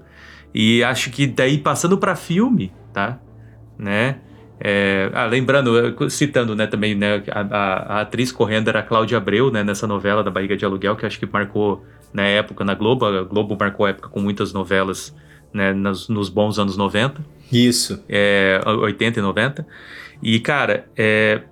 [0.54, 3.20] E acho que daí, passando para filme, tá?
[3.78, 4.18] Né?
[4.60, 9.18] É, ah, lembrando, citando né, também, né, a, a- a atriz correndo era a Cláudia
[9.20, 12.74] Abreu, né, nessa novela da Barriga de Aluguel, que acho que marcou na época na
[12.74, 13.06] Globo.
[13.06, 15.16] A Globo marcou a época com muitas novelas
[15.54, 18.04] né, nos, nos bons anos 90 Isso.
[18.10, 19.68] é, 80 e 90.
[20.24, 21.44] E, cara, é,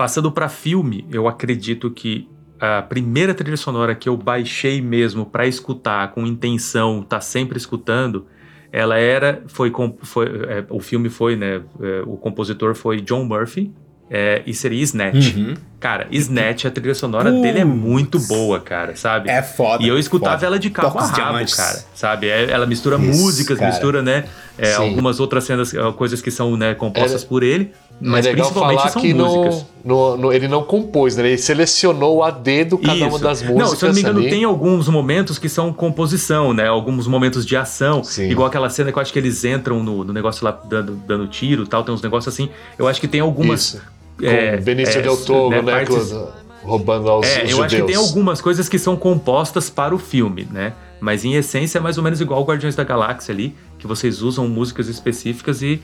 [0.00, 2.26] passando pra filme, eu acredito que
[2.58, 8.24] a primeira trilha sonora que eu baixei mesmo pra escutar, com intenção, tá sempre escutando,
[8.72, 9.70] ela era, foi,
[10.00, 13.70] foi é, o filme foi, né, é, o compositor foi John Murphy,
[14.10, 15.36] é, e seria Snatch.
[15.36, 15.54] Uhum.
[15.78, 19.30] Cara, Snatch, a trilha sonora dele é muito boa, cara, sabe?
[19.30, 19.84] É foda.
[19.84, 20.46] E eu escutava foda.
[20.46, 21.54] ela de cabo Toca a rabo, diamantes.
[21.54, 22.28] cara, sabe?
[22.28, 23.70] É, Ela mistura Isso, músicas, cara.
[23.70, 24.24] mistura, né,
[24.56, 28.46] é, algumas outras cenas, é, coisas que são, né, compostas por ele, mas é legal
[28.46, 29.66] principalmente falar são que músicas.
[29.84, 31.26] no, no- no- ele não compôs, né?
[31.26, 33.18] Ele selecionou a dedo cada uma Isso.
[33.18, 33.68] das músicas.
[33.70, 34.30] Não, se eu não me engano, ali.
[34.30, 36.66] tem alguns momentos que são composição, né?
[36.66, 38.02] Alguns momentos de ação.
[38.02, 38.30] Sim.
[38.30, 41.26] Igual aquela cena que eu acho que eles entram no, no negócio lá dando, dando
[41.28, 41.82] tiro e tal.
[41.84, 42.48] Tem uns negócios assim.
[42.78, 43.60] Eu acho que tem algumas.
[43.74, 43.82] Isso.
[44.22, 45.72] é, Com Benício é, Del Toro, né?
[45.72, 49.70] partes- com- roubando aos É, os eu acho que tem algumas coisas que são compostas
[49.70, 50.74] para o filme, né?
[51.00, 54.20] Mas em essência é mais ou menos igual o Guardiões da Galáxia ali, que vocês
[54.20, 55.80] usam músicas específicas e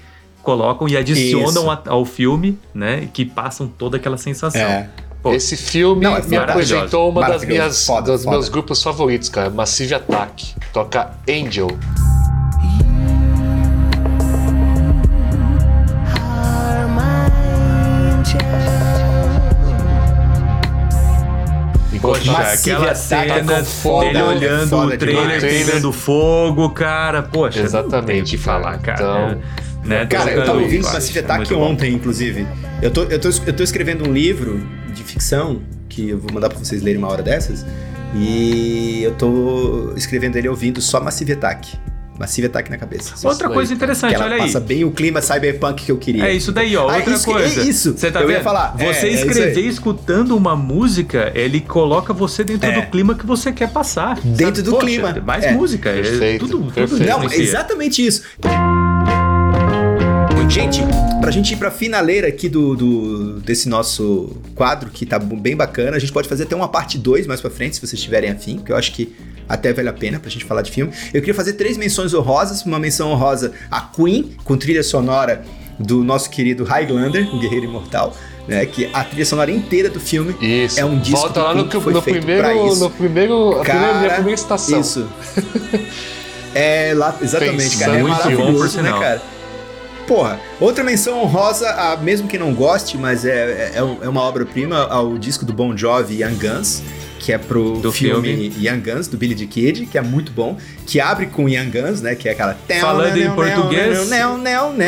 [0.50, 3.08] colocam e adicionam a- ao filme, né?
[3.12, 4.60] Que passam toda aquela sensação.
[4.62, 4.88] É.
[5.20, 8.36] Pô, Esse filme Não, é me apresentou uma das minhas, Foda, dos foda.
[8.36, 9.50] meus grupos favoritos, cara.
[9.50, 10.54] Massive Attack.
[10.72, 11.66] Toca Angel.
[22.00, 26.70] Poxa, Massive aquela Attack é cena foda, dele é olhando foda o trailer pegando fogo,
[26.70, 27.22] cara.
[27.22, 28.98] Poxa, Exatamente, não tem o que falar, cara.
[29.32, 29.40] Então,
[29.86, 30.06] né?
[30.06, 31.60] Cara, eu tava ouvindo Massive é Attack bom.
[31.62, 32.46] ontem, inclusive.
[32.82, 34.60] Eu tô, eu, tô, eu tô escrevendo um livro
[34.94, 37.64] de ficção que eu vou mandar pra vocês lerem uma hora dessas.
[38.14, 41.76] E eu tô escrevendo ele ouvindo só Massive Attack.
[42.18, 43.12] Massive Attack na cabeça.
[43.28, 44.38] Outra coisa daí, interessante, olha aí.
[44.40, 46.24] passa bem o clima cyberpunk que eu queria.
[46.24, 46.88] É isso daí, ó.
[46.88, 47.60] Ah, Outra isso, coisa.
[47.60, 47.92] É isso.
[47.92, 48.36] Você tá eu vendo?
[48.38, 48.74] ia falar.
[48.78, 49.28] é, Você é isso aí.
[49.30, 52.80] escrever escutando uma música, ele coloca você dentro É.
[52.80, 54.18] do clima que você quer passar.
[54.24, 55.22] Dentro do Poxa, clima.
[55.26, 55.52] Mais É.
[55.52, 55.90] música.
[55.90, 57.04] é Perfeito, tudo, tudo perfeito.
[57.04, 57.42] Não, é influencia.
[57.44, 58.22] exatamente isso.
[60.48, 60.80] Gente,
[61.20, 65.96] pra gente ir pra finaleira aqui do, do- desse nosso quadro, que tá bem bacana,
[65.96, 68.58] a gente pode fazer até uma parte 2 mais pra frente, se vocês tiverem afim,
[68.58, 69.14] que eu acho que
[69.48, 70.92] até vale a pena pra gente falar de filme.
[71.12, 72.62] Eu queria fazer três menções honrosas.
[72.64, 75.44] Uma menção honrosa a Queen, com trilha sonora
[75.78, 78.16] do nosso querido Highlander, o Guerreiro Imortal,
[78.48, 78.64] né?
[78.66, 80.80] Que a trilha sonora inteira do filme Isso.
[80.80, 82.66] é um disco Volta lá no, que foi no feito primeiro.
[82.68, 82.80] isso.
[82.80, 83.52] No primeiro.
[83.52, 84.80] A primeira, minha Cara, primeira estação.
[84.80, 85.06] Isso.
[86.54, 87.98] É, lá, exatamente, Pensando cara.
[87.98, 89.00] É maravilhoso, né, sinal.
[89.00, 89.22] cara?
[90.06, 94.86] Porra, outra menção honrosa, a, mesmo que não goste, mas é, é, é uma obra-prima,
[94.88, 96.80] ao disco do Bon Jovi Young Guns,
[97.18, 100.56] que é pro Do filme, Young Guns, do Billy the Kid, que é muito bom,
[100.86, 102.56] que abre com Young Guns, né, que é aquela...
[102.80, 103.98] Falando em português,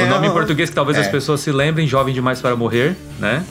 [0.05, 1.01] O nome em português que talvez É.
[1.01, 3.43] as pessoas se lembrem, Jovem Demais para Morrer, né?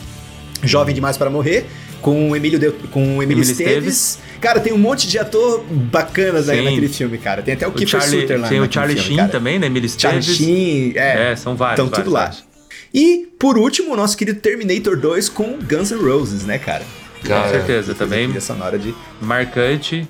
[0.63, 1.65] Jovem Demais para Morrer,
[2.01, 4.19] com o Emílio, de, com o Emílio Emílio Esteves.
[4.39, 7.41] Cara, tem um monte de ator bacanas aí naquele filme, cara.
[7.41, 9.29] Tem até o, O Kiefer Charlie, Sutherland tem o Charlie filme, Sheen cara.
[9.29, 9.67] também, né?
[9.67, 10.23] Emily Charlie.
[10.23, 11.31] Sheen, é.
[11.31, 11.85] É, são vários.
[11.85, 12.47] Estão tudo vários, lá.
[12.93, 16.83] E, por último, o nosso querido Terminator 2 com Guns N' Roses, né, cara?
[17.23, 18.93] Cara, Com certeza, também trilha sonora de...
[19.21, 20.07] marcante.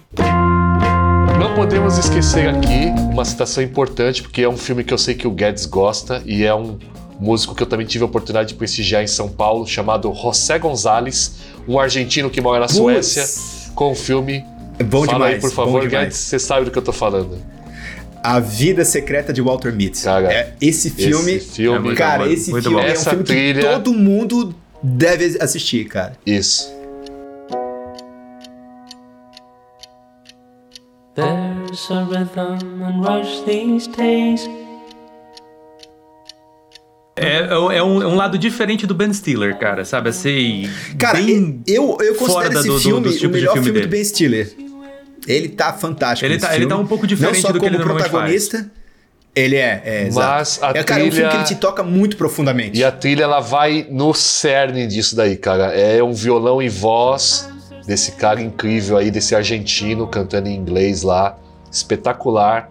[1.39, 5.27] Não podemos esquecer aqui uma citação importante, porque é um filme que eu sei que
[5.27, 6.77] o Guedes gosta e é um
[7.19, 11.37] músico que eu também tive a oportunidade de prestigiar em São Paulo, chamado José Gonzalez,
[11.67, 13.25] um argentino que mora na Suécia,
[13.77, 14.43] com o filme.
[14.79, 15.91] É bom Fala demais, aí, por favor, demais.
[16.05, 17.37] Guedes, você sabe do que eu tô falando.
[18.23, 20.03] A Vida Secreta de Walter Mitty.
[20.03, 21.33] Cara, é, esse filme...
[21.33, 22.83] Esse filme, É cara, bom, esse muito filme bom.
[22.83, 24.53] é um Essa filme trilha- que todo mundo
[24.83, 26.13] deve assistir, cara.
[26.25, 26.75] Isso.
[31.15, 34.47] There's a rhythm and rush these days.
[37.27, 37.47] É,
[37.77, 40.09] é um, é um lado diferente do Ben Stiller, cara, sabe?
[40.09, 40.69] Assim.
[40.97, 43.65] Cara, bem eu, eu considero esse do- do- filme dos o tipos de melhor filme
[43.65, 43.87] filme, do.
[43.89, 44.55] Ben Stiller.
[45.27, 46.75] Ele tá fantástico Ele nesse tá- ele filme.
[46.75, 48.71] tá um pouco diferente Não só do que como ele protagonista,
[49.35, 50.27] ele é, é exato.
[50.27, 52.79] Mas a é, cara, é um filme trilha- que ele te toca muito profundamente.
[52.79, 55.65] E a trilha ela vai no cerne disso daí, cara.
[55.73, 57.49] É um violão e voz
[57.85, 61.37] desse cara incrível aí, desse argentino cantando em inglês lá,
[61.71, 62.69] espetacular.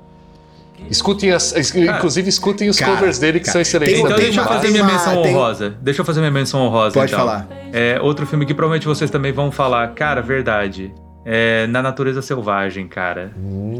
[0.91, 3.99] Escutem as, es- inclusive escutem os cara, covers dele que cara, são excelentes.
[3.99, 5.75] Então deixa eu fazer minha menção tem- honrosa.
[5.83, 7.25] Deixa eu fazer minha menção honrosa, Pode então.
[7.27, 7.49] falar.
[7.73, 9.89] É outro filme que provavelmente vocês também vão falar.
[9.95, 10.93] Cara, verdade.
[11.25, 13.33] É Na Natureza Selvagem, cara.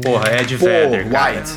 [0.03, 1.31] Porra, é de Pô, Vedder, cara.
[1.37, 1.51] White.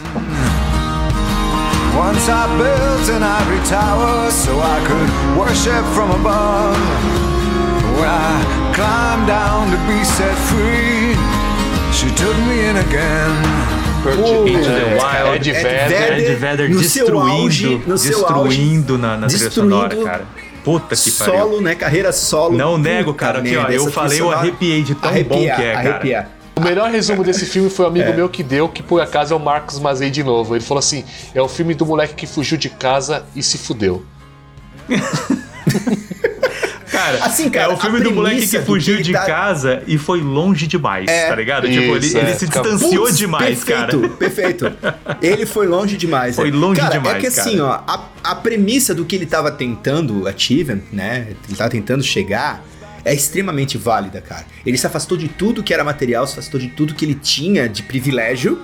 [1.99, 6.79] Once I built an ivory tower so I could worship from above.
[7.99, 11.17] When I climbed down to be set free,
[11.93, 13.80] she took me in again.
[14.01, 15.51] Into the É, Wild.
[15.51, 16.19] Ed Ed Vedder.
[16.19, 20.25] Ed Vedder no seu destruindo, auge- no seu destruindo na, na trilha destruindo sonora, cara.
[20.65, 21.35] Puta que pariu.
[21.35, 21.75] Solo, né?
[21.75, 22.57] Carreira solo.
[22.57, 25.73] Não nego, cara, aqui, ó, eu falei, eu arrepiei de tão arrepia, bom que é,
[25.73, 25.89] cara.
[25.91, 26.29] arrepia.
[26.57, 29.37] O melhor resumo desse filme foi um amigo meu que deu, que por acaso é
[29.37, 30.55] o Marcos Mazei de novo.
[30.55, 34.05] Ele falou assim: é o filme do moleque que fugiu de casa e se fudeu.
[36.91, 39.97] Cara, Assim, cara, é o filme do moleque que fugiu que de dá- casa e
[39.97, 41.69] foi longe demais, É, tá ligado?
[41.69, 44.09] tipo, ele, isso, ele é, se fica- distanciou Putz, demais, perfeito, cara.
[44.17, 44.73] Perfeito.
[45.23, 46.35] Ele foi longe demais.
[46.37, 46.53] Foi é.
[46.53, 47.85] longe cara, demais, É que assim, cara.
[47.87, 51.29] ó, a, a premissa do que ele tava tentando achieve, né?
[51.49, 52.65] Ele tava tentando chegar.
[53.05, 54.45] É extremamente válida, cara.
[54.67, 57.67] Ele se afastou de tudo que era material, se afastou de tudo que ele tinha
[57.69, 58.61] de privilégio.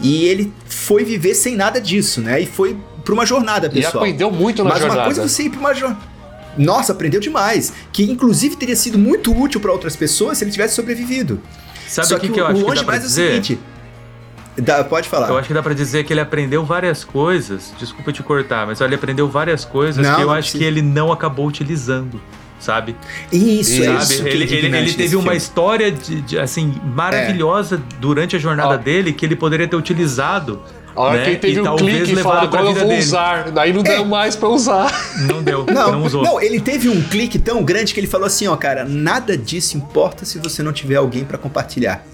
[0.00, 2.40] E ele foi viver sem nada disso, né?
[2.40, 3.96] E foi pra uma jornada, E pessoal.
[4.04, 5.00] aprendeu muito na Mas jornada.
[5.00, 6.00] uma coisa é você ir pra uma jornada.
[6.58, 7.72] Nossa, aprendeu demais.
[7.92, 11.40] Que inclusive teria sido muito útil pra outras pessoas se ele tivesse sobrevivido.
[11.86, 13.10] Sabe Só o que, que, que eu o acho que longe dá mais é o
[13.10, 13.58] seguinte.
[14.58, 15.28] Dá- pode falar.
[15.28, 17.72] Eu acho que dá pra dizer que ele aprendeu várias coisas.
[17.78, 20.58] Desculpa te cortar, mas ele aprendeu várias coisas Não, que eu não acho precisa.
[20.58, 22.20] que ele não acabou utilizando,
[22.58, 22.96] sabe?
[23.32, 24.02] Isso, é sabe?
[24.02, 25.36] isso que ele, ele, ele teve uma filme.
[25.36, 28.76] história de, de, assim maravilhosa durante a jornada Ó.
[28.76, 30.60] dele que ele poderia ter utilizado.
[30.98, 31.24] A hora né?
[31.24, 33.00] que ele teve e um clique e levado falou, agora eu vida vou dele.
[33.02, 33.50] usar.
[33.52, 33.84] Daí não É.
[33.84, 34.92] deu mais pra usar.
[35.20, 36.22] Não deu, não, Não, usou.
[36.24, 39.76] não, ele teve um clique tão grande que ele falou assim, ó, cara, nada disso
[39.76, 42.04] importa se você não tiver alguém pra compartilhar.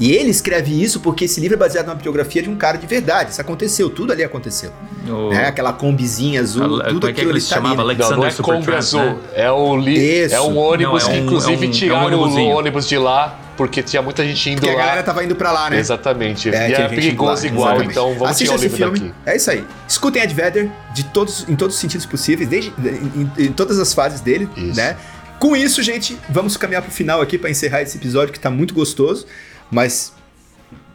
[0.00, 2.86] E ele escreve isso porque esse livro é baseado numa biografia de um cara de
[2.86, 3.30] verdade.
[3.32, 4.70] Isso aconteceu, tudo ali aconteceu.
[5.08, 5.46] O- Né?
[5.46, 7.54] Aquela combizinha azul, A- tudo como é que é que aquilo ele ali se tá
[7.56, 7.82] chamava?
[7.82, 9.00] Alexander Não, não é Kombi Azul.
[9.00, 9.16] né?
[9.34, 10.22] É, o li...
[10.24, 10.34] Isso.
[10.36, 12.86] é um ônibus Não, é que, um- inclusive, é um- é um tiraram o ônibus
[12.88, 14.84] de lá porque tinha muita gente indo Porque a lá.
[14.84, 15.80] galera tava indo pra lá, né?
[15.80, 16.48] Exatamente.
[16.48, 17.90] É, e é gente perigoso lá, igual, exatamente.
[17.90, 19.12] então vamos Assista tirar o esse livro filme.
[19.12, 19.30] daqui.
[19.30, 19.64] É isso aí.
[19.88, 24.20] Escutem Advader de todos, em todos os sentidos possíveis, desde em, em todas as fases
[24.20, 24.76] dele, Isso.
[24.76, 24.96] né?
[25.40, 28.72] Com isso, gente, vamos caminhar pro final aqui pra encerrar esse episódio que tá muito
[28.72, 29.26] gostoso,
[29.70, 30.12] mas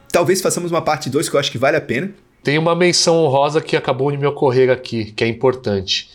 [0.09, 2.11] talvez façamos uma parte 2 que eu acho que vale a pena.
[2.41, 6.09] Tem uma menção honrosa que acabou de me ocorrer aqui, que é importante.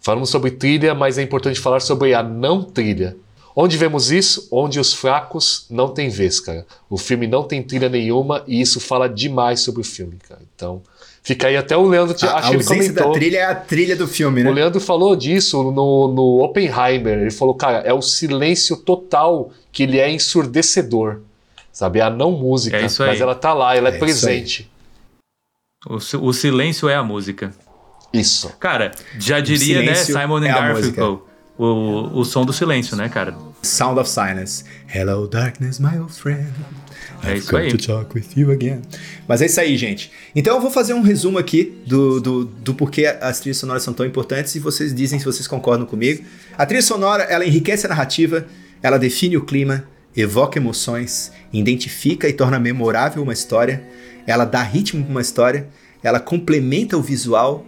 [0.00, 3.16] Falamos sobre trilha, mas é importante falar sobre a não trilha.
[3.54, 4.48] Onde vemos isso?
[4.50, 6.66] Onde os fracos não têm vez, cara.
[6.88, 10.40] O filme não tem trilha nenhuma e isso fala demais sobre o filme, cara.
[10.54, 10.80] Então,
[11.22, 13.06] fica aí até o Leandro, A, a acho ele ausência comentou.
[13.08, 14.50] da trilha é a trilha do filme, O né?
[14.50, 17.18] Leandro falou disso no, no Oppenheimer.
[17.18, 21.20] Ele falou, cara, é o silêncio total que ele é ensurdecedor.
[21.72, 21.98] Sabe?
[22.00, 22.76] É a não música.
[22.76, 23.10] É isso aí.
[23.10, 24.70] Mas ela tá lá, ela é, É presente.
[25.86, 27.52] O, o silêncio é a música.
[28.12, 28.48] Isso.
[28.58, 31.26] Cara, já diria, né, Simon and é a Garfunkel,
[31.64, 33.36] o, o som do silêncio, né, cara?
[33.62, 34.64] Sound of Silence.
[34.92, 36.50] Hello, darkness, my old friend.
[37.22, 37.70] É I've isso come aí.
[37.70, 38.80] to talk with you again.
[39.28, 40.10] Mas é isso aí, gente.
[40.34, 43.92] Então eu vou fazer um resumo aqui do, do, do porquê as trilhas sonoras são
[43.92, 46.24] tão importantes e vocês dizem se vocês concordam comigo.
[46.56, 48.46] A trilha sonora, ela enriquece a narrativa,
[48.82, 49.84] ela define o clima,
[50.16, 53.86] evoca emoções, identifica e torna memorável uma história,
[54.26, 55.68] ela dá ritmo para uma história,
[56.02, 57.66] ela complementa o visual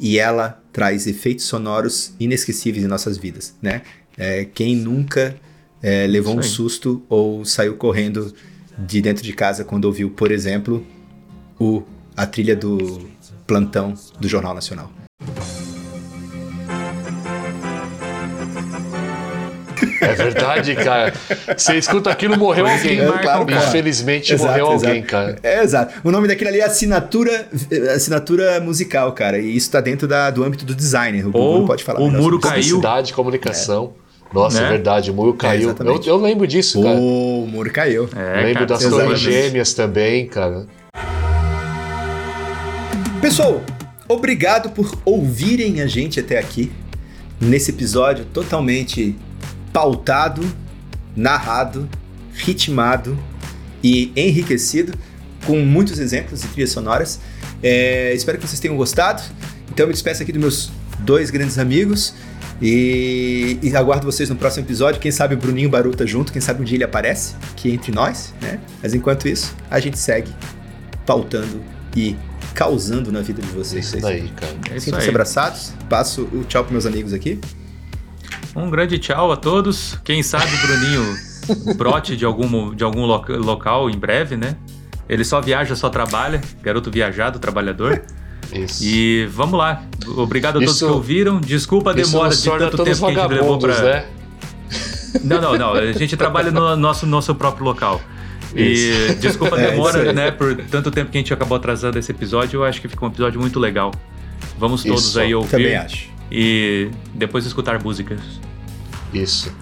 [0.00, 3.82] e ela traz efeitos sonoros inesquecíveis em nossas vidas, né?
[4.16, 5.36] É, quem nunca
[5.82, 8.32] é, levou um susto ou saiu correndo
[8.78, 10.82] de dentro de casa quando ouviu, por exemplo,
[11.58, 11.82] o,
[12.16, 13.10] a trilha do
[13.46, 14.90] plantão do Jornal Nacional.
[20.00, 21.12] É verdade, cara.
[21.56, 22.96] Você escuta aquilo, morreu Foi alguém.
[22.98, 23.66] que marca o cara.
[23.68, 24.86] Infelizmente, Exato, morreu exato.
[24.86, 25.36] alguém, cara.
[25.42, 25.94] É, exato.
[26.02, 27.46] O nome daquilo ali é assinatura,
[27.94, 29.38] assinatura musical, cara.
[29.38, 31.26] E isso tá dentro da- do âmbito do designer.
[31.26, 32.00] O Ou Google pode falar.
[32.00, 32.48] o muro isso.
[32.48, 32.62] caiu.
[32.62, 33.92] Publicidade, comunicação.
[34.32, 34.66] Nossa, Né?
[34.66, 35.62] é verdade, o muro caiu.
[35.62, 36.08] eu, exatamente.
[36.08, 36.96] eu lembro disso, cara.
[36.96, 38.08] O muro caiu.
[38.16, 40.66] É, lembro cara, das torres gêmeas também, cara.
[43.20, 43.60] Pessoal,
[44.08, 46.70] obrigado por ouvirem a gente até aqui
[47.40, 49.16] nesse episódio totalmente
[49.72, 50.42] pautado,
[51.16, 51.88] narrado,
[52.34, 53.18] ritmado
[53.82, 54.92] e enriquecido
[55.46, 57.20] com muitos exemplos de trilhas sonoras.
[57.62, 59.22] É, espero que vocês tenham gostado.
[59.70, 62.14] Então eu me despeço aqui dos meus dois grandes amigos
[62.60, 65.00] e, e aguardo vocês no próximo episódio.
[65.00, 68.34] Quem sabe o Bruninho Baruta junto, quem sabe um dia ele aparece aqui entre nós,
[68.40, 68.60] né?
[68.82, 70.30] Mas enquanto isso, a gente segue
[71.06, 71.62] pautando
[71.96, 72.16] e
[72.54, 73.86] causando na vida de vocês.
[73.86, 74.52] Isso daí, cara.
[74.70, 75.10] É Sintam-se aí.
[75.10, 75.72] abraçados.
[75.88, 77.40] Passo o tchau pros meus amigos aqui.
[78.54, 79.98] Um grande tchau a todos.
[80.04, 81.16] Quem sabe o Bruninho
[81.76, 84.56] brote de algum, de algum loca- local em breve, né?
[85.08, 86.40] Ele só viaja, só trabalha.
[86.62, 88.02] Garoto viajado, trabalhador.
[88.52, 88.82] Isso.
[88.84, 89.82] E vamos lá.
[90.16, 91.40] Obrigado a todos Isso- que ouviram.
[91.40, 93.80] Desculpa a Isso demora de tanto tempo que a gente levou pra.
[93.82, 94.04] né?
[95.24, 95.72] Não, não, não.
[95.74, 98.00] A gente trabalha no nosso, nosso próprio local.
[98.54, 100.12] E desculpa a É, isso demora, aí.
[100.12, 100.30] né?
[100.32, 102.58] Por tanto tempo que a gente acabou atrasando esse episódio.
[102.58, 103.92] Eu acho que ficou um episódio muito legal.
[104.58, 105.50] Vamos todos Isso, aí ouvir.
[105.50, 106.08] Também acho.
[106.30, 108.20] E depois escutar músicas.
[109.12, 109.52] Isso.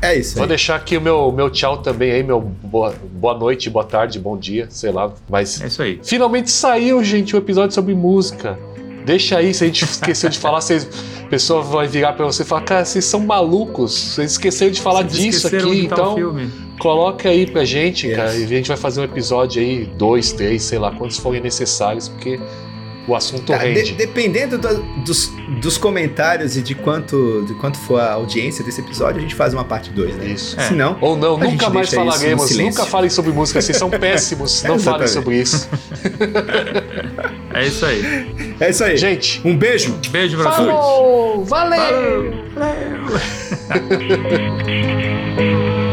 [0.00, 0.48] É isso Vou aí.
[0.48, 4.36] deixar aqui o meu, meu tchau também aí, meu boa, boa noite, boa tarde, bom
[4.38, 5.12] dia, sei lá.
[5.28, 6.00] Mas É isso aí.
[6.04, 8.56] finalmente saiu, gente, um episódio sobre música.
[9.04, 10.88] Deixa aí, se a gente esqueceu de falar, vocês,
[11.24, 14.80] a pessoa vai virar pra você e falar, cara, vocês são malucos, vocês esqueceram de
[14.80, 16.50] falar Vocês disso aqui, tal então filme.
[16.78, 18.16] coloca aí pra gente, Yes.
[18.16, 21.40] cara, e a gente vai fazer um episódio aí, dois, três, sei lá, quantos forem
[21.40, 22.38] necessários, porque
[23.08, 23.94] o assunto de- rende.
[23.94, 29.18] dependendo da- dos, dos comentários e de quanto, de quanto for a audiência desse episódio,
[29.18, 30.26] a gente faz uma parte 2, né?
[30.26, 30.56] Isso.
[30.60, 32.56] Se não, Ou não, a gente nunca mais falaremos.
[32.56, 34.62] Nunca falem sobre música, vocês são péssimos.
[34.68, 35.68] Não falem sobre isso.
[37.54, 38.54] É isso aí.
[38.60, 38.96] É isso aí.
[38.96, 39.98] Gente, Um beijo.
[40.10, 40.66] Beijo pra todos.
[40.72, 41.44] falou!
[41.44, 42.34] Valeu!
[42.54, 43.08] Valeu.